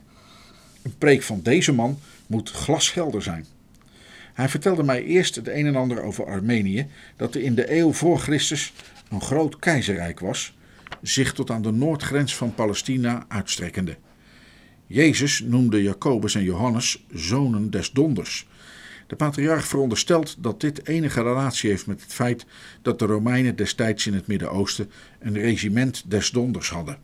[0.82, 3.46] Een preek van deze man moet glashelder zijn.
[4.34, 7.94] Hij vertelde mij eerst het een en ander over Armenië, dat er in de eeuw
[7.94, 8.74] voor Christus
[9.10, 10.56] een groot keizerrijk was,
[11.02, 13.98] zich tot aan de noordgrens van Palestina uitstrekkende.
[14.88, 18.48] Jezus noemde Jacobus en Johannes zonen des donders.
[19.08, 22.46] De patriarch veronderstelt dat dit enige relatie heeft met het feit
[22.82, 26.98] dat de Romeinen destijds in het Midden-Oosten een regiment des donders hadden.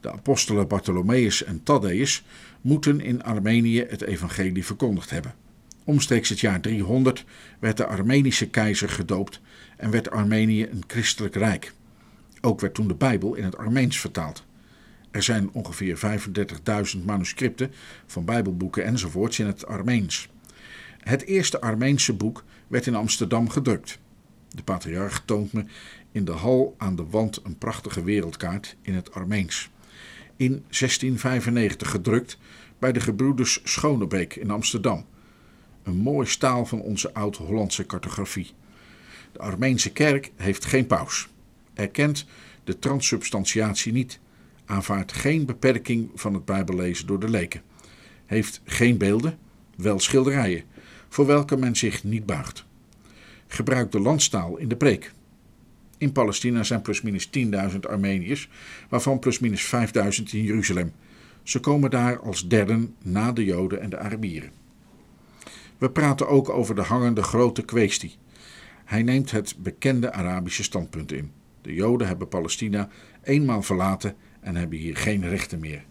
[0.00, 2.24] De apostelen Bartholomeus en Thaddeus
[2.60, 5.34] moeten in Armenië het evangelie verkondigd hebben.
[5.84, 7.24] Omstreeks het jaar 300
[7.58, 9.40] werd de Armenische keizer gedoopt
[9.76, 11.72] en werd Armenië een christelijk rijk.
[12.40, 14.44] Ook werd toen de Bijbel in het Armeens vertaald.
[15.10, 16.00] Er zijn ongeveer
[16.96, 17.72] 35.000 manuscripten
[18.06, 20.28] van Bijbelboeken enzovoorts in het Armeens.
[20.98, 23.98] Het eerste Armeense boek werd in Amsterdam gedrukt.
[24.48, 25.64] De patriarch toont me
[26.12, 29.70] in de hal aan de wand een prachtige wereldkaart in het Armeens.
[30.36, 32.38] In 1695 gedrukt
[32.78, 35.06] bij de gebroeders Schonebeek in Amsterdam
[35.82, 38.50] een mooi staal van onze oud-Hollandse cartografie.
[39.32, 41.28] De Armeense kerk heeft geen paus,
[41.80, 42.24] erkent
[42.64, 44.20] de transsubstantiatie niet,
[44.64, 47.62] aanvaardt geen beperking van het Bijbellezen door de leken,
[48.26, 49.38] heeft geen beelden,
[49.76, 50.64] wel schilderijen,
[51.08, 52.64] voor welke men zich niet buigt.
[53.46, 55.12] Gebruikt de landstaal in de preek.
[55.98, 57.30] In Palestina zijn plusminus
[57.72, 58.48] 10.000 Armeniërs,
[58.88, 60.92] waarvan plusminus 5.000 in Jeruzalem.
[61.42, 64.50] Ze komen daar als derden na de Joden en de Arabieren.
[65.78, 68.16] We praten ook over de hangende grote kwestie.
[68.84, 71.30] Hij neemt het bekende Arabische standpunt in.
[71.62, 72.88] De Joden hebben Palestina
[73.22, 75.84] eenmaal verlaten en hebben hier geen rechten meer.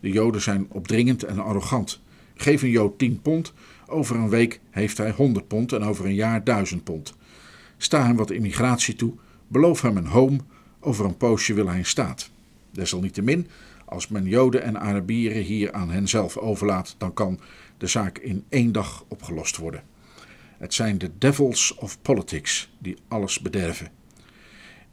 [0.00, 2.00] De Joden zijn opdringend en arrogant.
[2.34, 3.52] Geef een Jood 10 pond,
[3.86, 7.14] over een week heeft hij 100 pond en over een jaar 1000 pond.
[7.76, 9.14] Sta hem wat immigratie toe,
[9.48, 10.38] beloof hem een home,
[10.80, 12.30] over een poosje wil hij een staat.
[12.70, 13.46] Desalniettemin,
[13.84, 17.40] als men Joden en Arabieren hier aan henzelf overlaat, dan kan
[17.78, 19.82] de zaak in één dag opgelost worden.
[20.58, 23.90] Het zijn de devils of politics die alles bederven.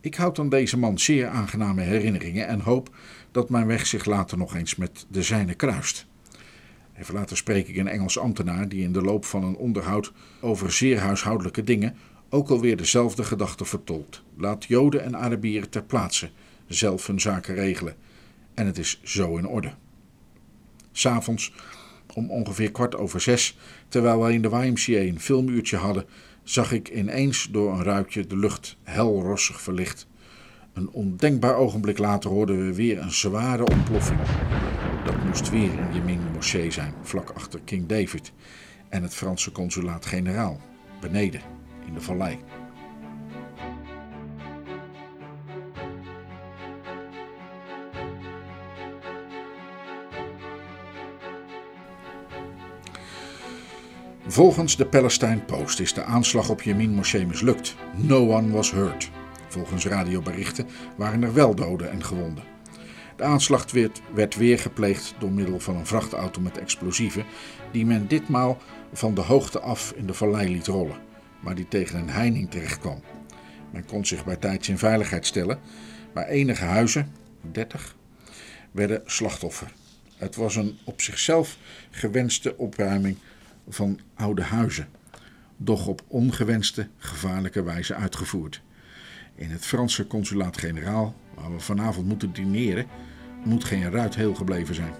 [0.02, 2.96] Ik houd aan deze man zeer aangename herinneringen en hoop
[3.32, 6.06] dat mijn weg zich later nog eens met de zijne kruist.
[6.98, 10.72] Even later spreek ik een Engels ambtenaar die in de loop van een onderhoud over
[10.72, 11.96] zeer huishoudelijke dingen
[12.30, 14.24] ook alweer dezelfde gedachte vertolkt.
[14.38, 16.30] Laat Joden en Arabieren ter plaatse
[16.68, 17.96] zelf hun zaken regelen.
[18.54, 19.74] En het is zo in orde.
[20.92, 21.54] S'avonds
[22.14, 26.06] Om ongeveer kwart over zes, terwijl wij in de YMCA een filmuurtje hadden,
[26.50, 30.08] zag ik ineens door een ruitje de lucht helrossig verlicht.
[30.74, 34.20] Een ondenkbaar ogenblik later hoorden we weer een zware ontploffing.
[35.06, 38.32] Dat moest weer in Yemin Moschee zijn, vlak achter King David
[38.90, 40.62] en het Franse consulaat-generaal,
[41.02, 41.42] beneden
[41.88, 42.40] in de vallei.
[54.32, 57.76] Volgens de Palestine Post is de aanslag op Yemin Moschee mislukt.
[57.96, 59.10] No one was hurt.
[59.48, 60.68] Volgens radioberichten
[60.98, 62.44] waren er wel doden en gewonden.
[63.16, 67.26] De aanslag werd, werd weer gepleegd door middel van een vrachtauto met explosieven,
[67.72, 68.58] die men ditmaal
[68.94, 70.98] van de hoogte af in de vallei liet rollen,
[71.40, 73.02] maar die tegen een heining terechtkwam.
[73.72, 75.60] Men kon zich bij tijds in veiligheid stellen,
[76.14, 77.12] maar enige huizen,
[77.52, 77.96] 30,
[78.72, 79.74] werden slachtoffer.
[80.18, 81.58] Het was een op zichzelf
[81.92, 83.18] gewenste opruiming
[83.70, 84.88] van oude huizen,
[85.58, 88.62] doch op ongewenste, gevaarlijke wijze uitgevoerd.
[89.36, 92.86] In het Franse consulaat-generaal, waar we vanavond moeten dineren,
[93.44, 94.94] moet geen ruit heel gebleven zijn.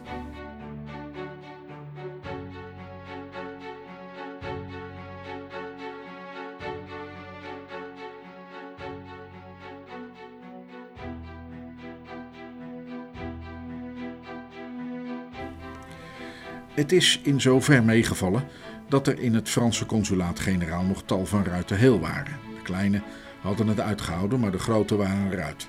[16.80, 18.44] Het is in zover meegevallen
[18.88, 22.38] dat er in het Franse consulaat-generaal nog tal van ruiten heel waren.
[22.56, 23.02] De kleine
[23.42, 25.68] hadden het uitgehouden, maar de grote waren eruit.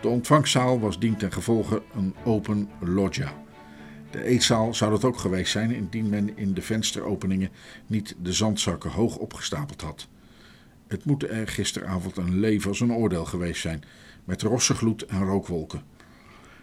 [0.00, 3.32] De ontvangstzaal was dien ten gevolge een open loggia.
[4.10, 7.50] De eetzaal zou dat ook geweest zijn indien men in de vensteropeningen
[7.86, 10.08] niet de zandzakken hoog opgestapeld had.
[10.86, 13.84] Het moet er gisteravond een leven als een oordeel geweest zijn,
[14.24, 15.82] met rosse gloed en rookwolken.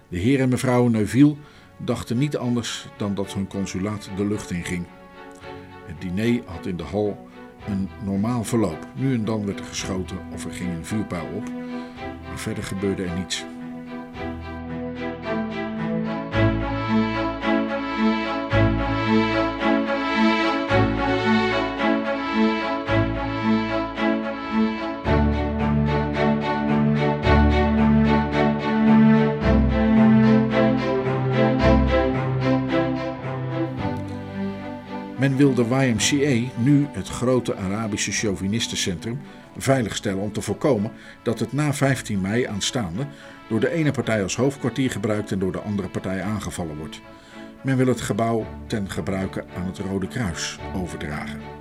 [0.07, 1.35] De heer en mevrouw Neuville
[1.79, 4.85] dachten niet anders dan dat hun consulaat de lucht in ging.
[5.85, 7.27] Het diner had in de hal
[7.67, 8.87] een normaal verloop.
[8.95, 11.49] Nu en dan werd er geschoten of er ging een vuurpijl op,
[12.27, 13.45] maar verder gebeurde er niets.
[35.67, 39.19] De YMCA, nu het grote Arabische chauvinistencentrum,
[39.57, 40.91] veiligstellen om te voorkomen
[41.23, 43.05] dat het na 15 mei aanstaande
[43.49, 47.01] door de ene partij als hoofdkwartier gebruikt en door de andere partij aangevallen wordt.
[47.63, 51.58] Men wil het gebouw ten gebruike aan het Rode Kruis overdragen.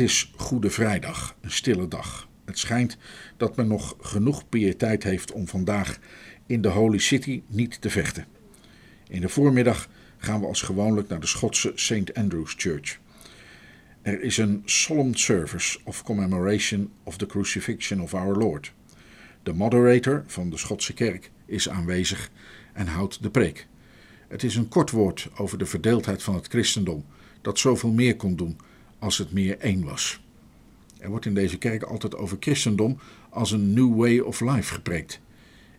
[0.00, 2.28] Het is Goede Vrijdag, een stille dag.
[2.44, 2.96] Het schijnt
[3.36, 5.98] dat men nog genoeg piëteit heeft om vandaag
[6.46, 8.26] in de Holy City niet te vechten.
[9.08, 9.88] In de voormiddag
[10.18, 12.14] gaan we als gewoonlijk naar de Schotse St.
[12.14, 12.98] Andrew's Church.
[14.02, 18.72] Er is een solemn service of commemoration of the crucifixion of our Lord.
[19.42, 22.30] De moderator van de Schotse kerk is aanwezig
[22.72, 23.66] en houdt de preek.
[24.28, 27.04] Het is een kort woord over de verdeeldheid van het christendom,
[27.42, 28.58] dat zoveel meer kon doen
[29.00, 30.20] als het meer één was.
[30.98, 32.98] Er wordt in deze kerk altijd over christendom
[33.30, 35.20] als een new way of life gepreekt.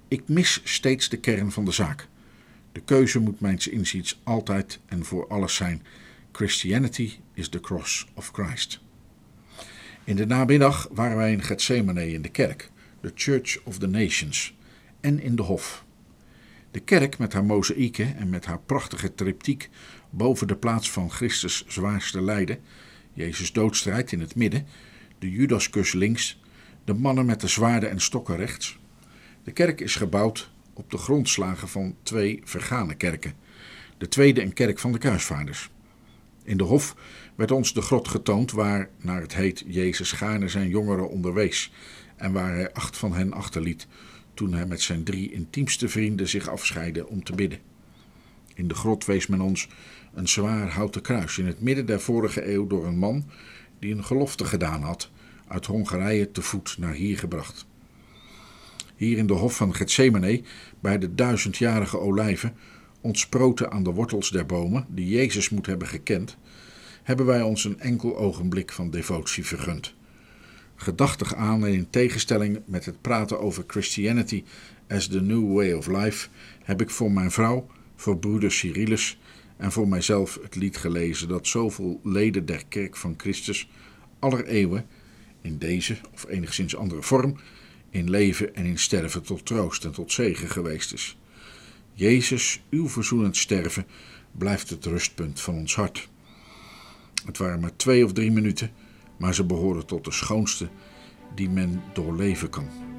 [0.08, 2.08] Ik mis steeds de kern van de zaak.
[2.72, 5.84] De keuze moet mijns inziens altijd en voor alles zijn:
[6.32, 8.82] Christianity is the cross of Christ.
[10.04, 14.56] In de namiddag waren wij in Gethsemane in de kerk, de Church of the Nations,
[15.00, 15.86] en in de Hof.
[16.72, 19.70] De kerk met haar mozaïeken en met haar prachtige triptiek
[20.10, 22.60] boven de plaats van Christus zwaarste lijden
[23.14, 24.66] Jezus doodstrijd in het midden,
[25.20, 26.40] de Judaskus links,
[26.84, 28.80] de mannen met de zwaarden en stokken rechts.
[29.44, 33.34] De kerk is gebouwd op de grondslagen van twee vergane kerken.
[33.98, 35.70] De tweede een kerk van de kruisvaarders.
[36.44, 36.96] In de hof
[37.36, 41.72] werd ons de grot getoond waar, naar het heet, Jezus gaarne zijn jongeren onderwees
[42.16, 43.88] en waar hij acht van hen achterliet
[44.34, 47.60] toen hij met zijn drie intiemste vrienden zich afscheidde om te bidden.
[48.54, 49.68] In de grot wees men ons
[50.14, 53.26] een zwaar houten kruis in het midden der vorige eeuw door een man
[53.80, 55.10] die een gelofte gedaan had,
[55.48, 57.66] uit Hongarije te voet naar hier gebracht.
[58.96, 60.42] Hier in de hof van Gethsemane,
[60.80, 62.56] bij de duizendjarige olijven,
[63.02, 66.38] ontsproten aan de wortels der bomen, die Jezus moet hebben gekend,
[67.04, 69.94] hebben wij ons een enkel ogenblik van devotie vergund.
[70.76, 74.44] Gedachtig aan en in tegenstelling met het praten over Christianity
[74.88, 76.28] as the new way of life,
[76.64, 79.20] heb ik voor mijn vrouw, voor broeder Cyrillus
[79.62, 83.70] en voor mijzelf het lied gelezen dat zoveel leden der kerk van Christus
[84.20, 84.86] aller eeuwen
[85.42, 87.36] in deze of enigszins andere vorm
[87.90, 91.18] in leven en in sterven tot troost en tot zegen geweest is.
[91.94, 93.86] Jezus, uw verzoenend sterven,
[94.32, 96.10] blijft het rustpunt van ons hart.
[97.26, 98.72] Het waren maar twee of drie minuten,
[99.18, 100.70] maar ze behoren tot de schoonste
[101.36, 102.91] die men doorleven kan.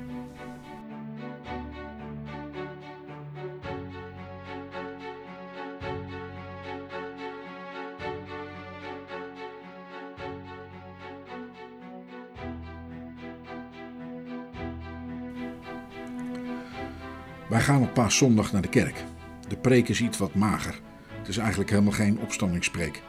[17.62, 19.04] Gaan op paaszondag naar de kerk.
[19.48, 20.80] De preek is iets wat mager.
[21.18, 23.02] Het is eigenlijk helemaal geen opstandingspreek.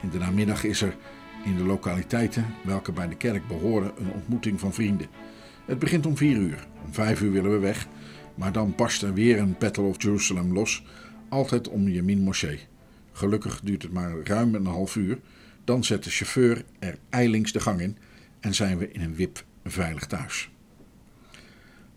[0.00, 0.96] In de namiddag is er
[1.44, 5.06] in de lokaliteiten welke bij de kerk behoren een ontmoeting van vrienden.
[5.64, 6.66] Het begint om vier uur.
[6.84, 7.86] Om vijf uur willen we weg,
[8.34, 10.84] maar dan barst er weer een Battle of Jerusalem los,
[11.28, 12.60] altijd om Yemin Moschee.
[13.12, 15.18] Gelukkig duurt het maar ruim een half uur.
[15.64, 17.98] Dan zet de chauffeur er eilings de gang in
[18.40, 20.50] en zijn we in een wip veilig thuis.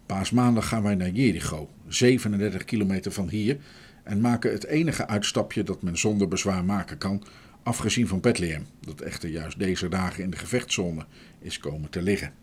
[0.06, 3.58] Paasmaandag gaan wij naar Jericho, 37 kilometer van hier,
[4.04, 7.24] en maken het enige uitstapje dat men zonder bezwaar maken kan,
[7.64, 11.06] afgezien van Bethlehem, dat echter juist deze dagen in de gevechtszone
[11.40, 12.34] is komen te liggen.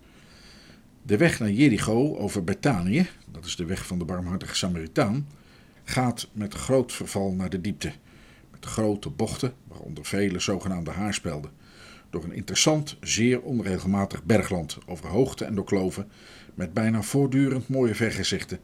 [1.02, 5.26] De weg naar Jericho over Bethanië, dat is de weg van de barmhartige Samaritaan,
[5.84, 7.92] gaat met groot verval naar de diepte,
[8.50, 11.50] met grote bochten, waaronder vele zogenaamde haarspelden,
[12.12, 16.08] door een interessant, zeer onregelmatig bergland over hoogte en doorkloven,
[16.54, 18.58] met bijna voortdurend mooie vergezichten,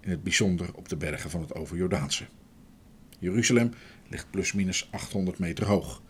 [0.00, 2.24] in het bijzonder op de bergen van het Overjordaanse.
[3.18, 3.72] Jeruzalem
[4.08, 6.02] ligt plusminus 800 meter hoog.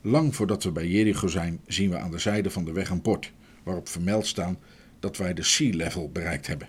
[0.00, 3.02] Lang voordat we bij Jericho zijn, zien we aan de zijde van de weg een
[3.02, 4.58] bord waarop vermeld staan
[5.00, 6.68] dat wij de sea level bereikt hebben.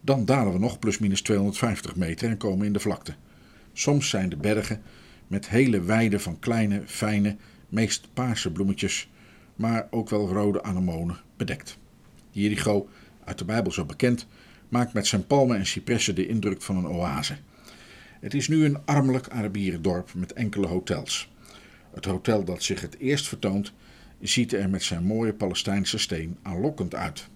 [0.00, 3.14] Dan dalen we nog plusminus 250 meter en komen in de vlakte.
[3.72, 4.82] Soms zijn de bergen
[5.26, 7.36] met hele weiden van kleine, fijne,
[7.74, 9.08] meest paarse bloemetjes,
[9.56, 11.78] maar ook wel rode anemonen bedekt.
[12.30, 12.88] Jericho,
[13.24, 14.26] uit de Bijbel zo bekend,
[14.68, 17.36] maakt met zijn palmen en cipressen de indruk van een oase.
[18.20, 21.32] Het is nu een armelijk Arabierendorp met enkele hotels.
[21.94, 23.72] Het hotel dat zich het eerst vertoont,
[24.20, 27.28] ziet er met zijn mooie Palestijnse steen aanlokkend uit.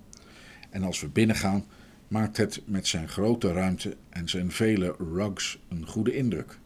[0.70, 1.64] En als we binnengaan,
[2.09, 6.59] maakt het met zijn grote ruimte en zijn vele rugs een goede indruk.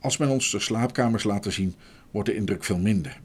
[0.00, 1.74] Als men ons de slaapkamers laat zien,
[2.12, 3.20] wordt de indruk veel minder.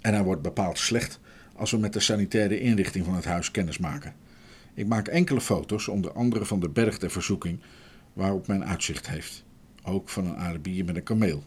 [0.00, 1.20] En hij wordt bepaald slecht
[1.56, 4.14] als we met de sanitaire inrichting van het huis kennis maken.
[4.74, 7.60] Ik maak enkele foto's, onder andere van de berg der verzoeking,
[8.12, 9.44] waarop men uitzicht heeft.
[9.84, 11.44] Ook van een Arabier met een kameel.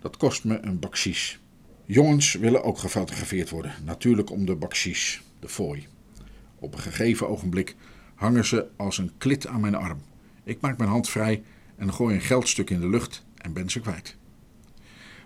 [0.00, 1.36] Dat kost me een bakshish.
[1.84, 5.86] Jongens willen ook gefotografeerd worden, natuurlijk om de bakshish, de fooi.
[6.58, 7.76] Op een gegeven ogenblik
[8.14, 10.00] hangen ze als een klit aan mijn arm.
[10.44, 11.42] Ik maak mijn hand vrij
[11.76, 14.16] en gooi een geldstuk in de lucht en ben ze kwijt.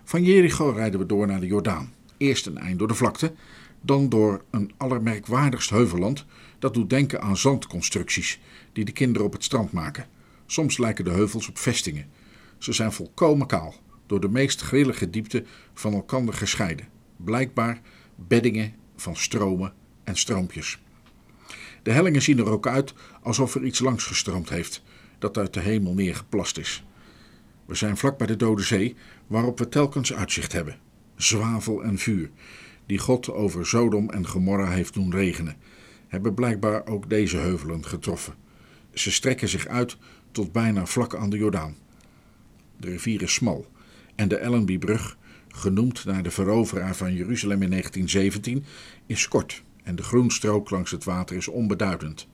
[0.03, 1.93] Van Jericho rijden we door naar de Jordaan.
[2.17, 3.33] Eerst een eind door de vlakte,
[3.81, 6.25] dan door een allermerkwaardigst heuvelland
[6.59, 8.39] dat doet denken aan zandconstructies
[8.73, 10.07] die de kinderen op het strand maken.
[10.45, 12.05] Soms lijken de heuvels op vestingen.
[12.57, 13.75] Ze zijn volkomen kaal,
[14.07, 15.43] door de meest grillige diepte
[15.73, 16.87] van elkander gescheiden.
[17.17, 17.81] Blijkbaar
[18.15, 19.73] beddingen van stromen
[20.03, 20.81] en stroompjes.
[21.83, 24.83] De hellingen zien er ook uit alsof er iets langs gestroomd heeft,
[25.19, 26.83] dat uit de hemel neergeplast is.
[27.65, 28.95] We zijn vlak bij de Dode Zee,
[29.27, 30.79] waarop we telkens uitzicht hebben.
[31.15, 32.29] Zwavel en vuur,
[32.85, 35.55] die God over Sodom en Gomorra heeft doen regenen,
[36.07, 38.33] hebben blijkbaar ook deze heuvelen getroffen.
[38.93, 39.97] Ze strekken zich uit
[40.31, 41.75] tot bijna vlak aan de Jordaan.
[42.77, 43.67] De rivier is smal
[44.15, 48.65] en de Allenby-brug, genoemd naar de veroveraar van Jeruzalem in 1917,
[49.05, 52.27] is kort en de groenstrook langs het water is onbeduidend.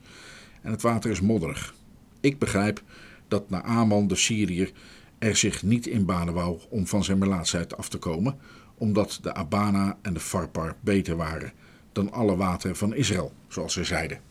[0.61, 1.73] En het water is modderig.
[2.19, 2.83] Ik begrijp
[3.27, 4.71] dat Naaman de Syriër
[5.19, 8.37] er zich niet in banen wou om van zijn melaatsheid af te komen,
[8.77, 11.51] omdat de Abana en de Farpar beter waren
[11.91, 14.21] dan alle water van Israël, zoals ze zeiden.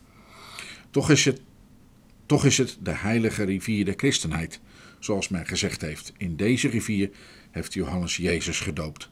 [0.91, 1.41] Toch is het,
[2.27, 4.61] toch is het de heilige rivier der christenheid,
[4.99, 6.13] zoals men gezegd heeft.
[6.17, 7.11] In deze rivier
[7.51, 9.11] heeft Johannes Jezus gedoopt.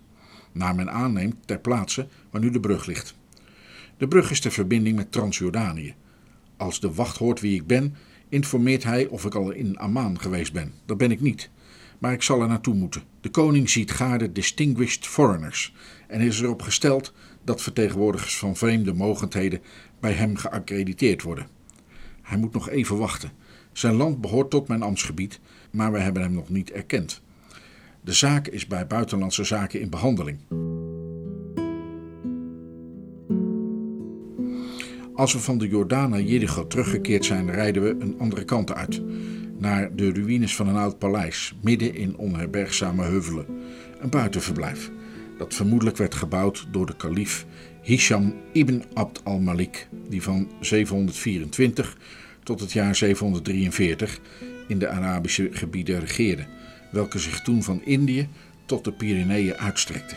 [0.53, 3.15] Naar men aanneemt ter plaatse waar nu de brug ligt.
[3.97, 5.95] De brug is de verbinding met Transjordanië.
[6.57, 7.97] Als de wacht hoort wie ik ben,
[8.29, 10.73] informeert hij of ik al in Amman geweest ben.
[10.85, 11.51] Dat ben ik niet.
[11.99, 13.03] Maar ik zal er naartoe moeten.
[13.21, 15.75] De koning ziet gaarde distinguished foreigners
[16.07, 17.13] en is erop gesteld
[17.45, 19.61] dat vertegenwoordigers van vreemde mogendheden
[20.01, 21.47] bij hem geaccrediteerd worden.
[22.23, 23.31] Hij moet nog even wachten.
[23.73, 25.41] Zijn land behoort tot mijn ambtsgebied,
[25.71, 27.21] maar we hebben hem nog niet erkend.
[28.01, 30.39] De zaak is bij Buitenlandse Zaken in behandeling.
[35.15, 39.03] Als we van de Jordaan naar Jericho teruggekeerd zijn, rijden we een andere kant uit.
[39.59, 43.47] Naar de ruïnes van een oud paleis midden in onherbergzame heuvelen,
[44.01, 44.91] een buitenverblijf
[45.39, 47.47] dat vermoedelijk werd gebouwd door de kalif
[47.83, 51.97] Hisham ibn Abd al-Malik, die van 724
[52.43, 54.21] tot het jaar 743
[54.69, 56.47] in de Arabische gebieden regeerde,
[56.93, 58.29] welke zich toen van Indië
[58.67, 60.17] tot de Pyreneeën uitstrekten.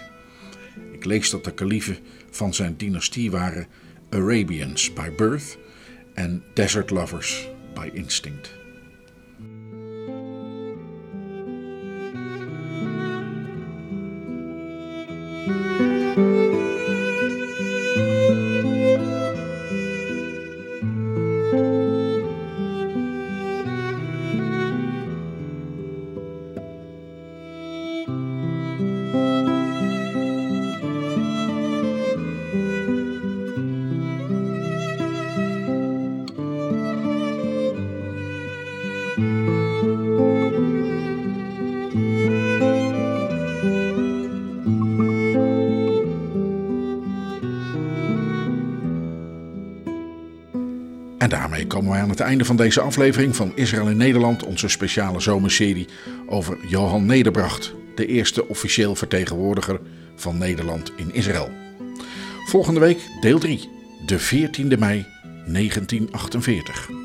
[0.91, 1.97] Ik lees dat de kaliefen
[2.29, 3.67] van zijn dynastie waren
[4.09, 5.57] Arabians by birth
[6.13, 8.58] en desert lovers by instinct.
[51.79, 55.87] Komen wij aan het einde van deze aflevering van Israël in Nederland, onze speciale zomerserie
[56.25, 59.79] over Johan Nederbracht, de eerste officieel vertegenwoordiger
[60.15, 61.49] van Nederland in Israël.
[62.45, 63.69] Volgende week deel 3,
[64.05, 65.05] de 14e mei
[65.45, 66.98] 1948.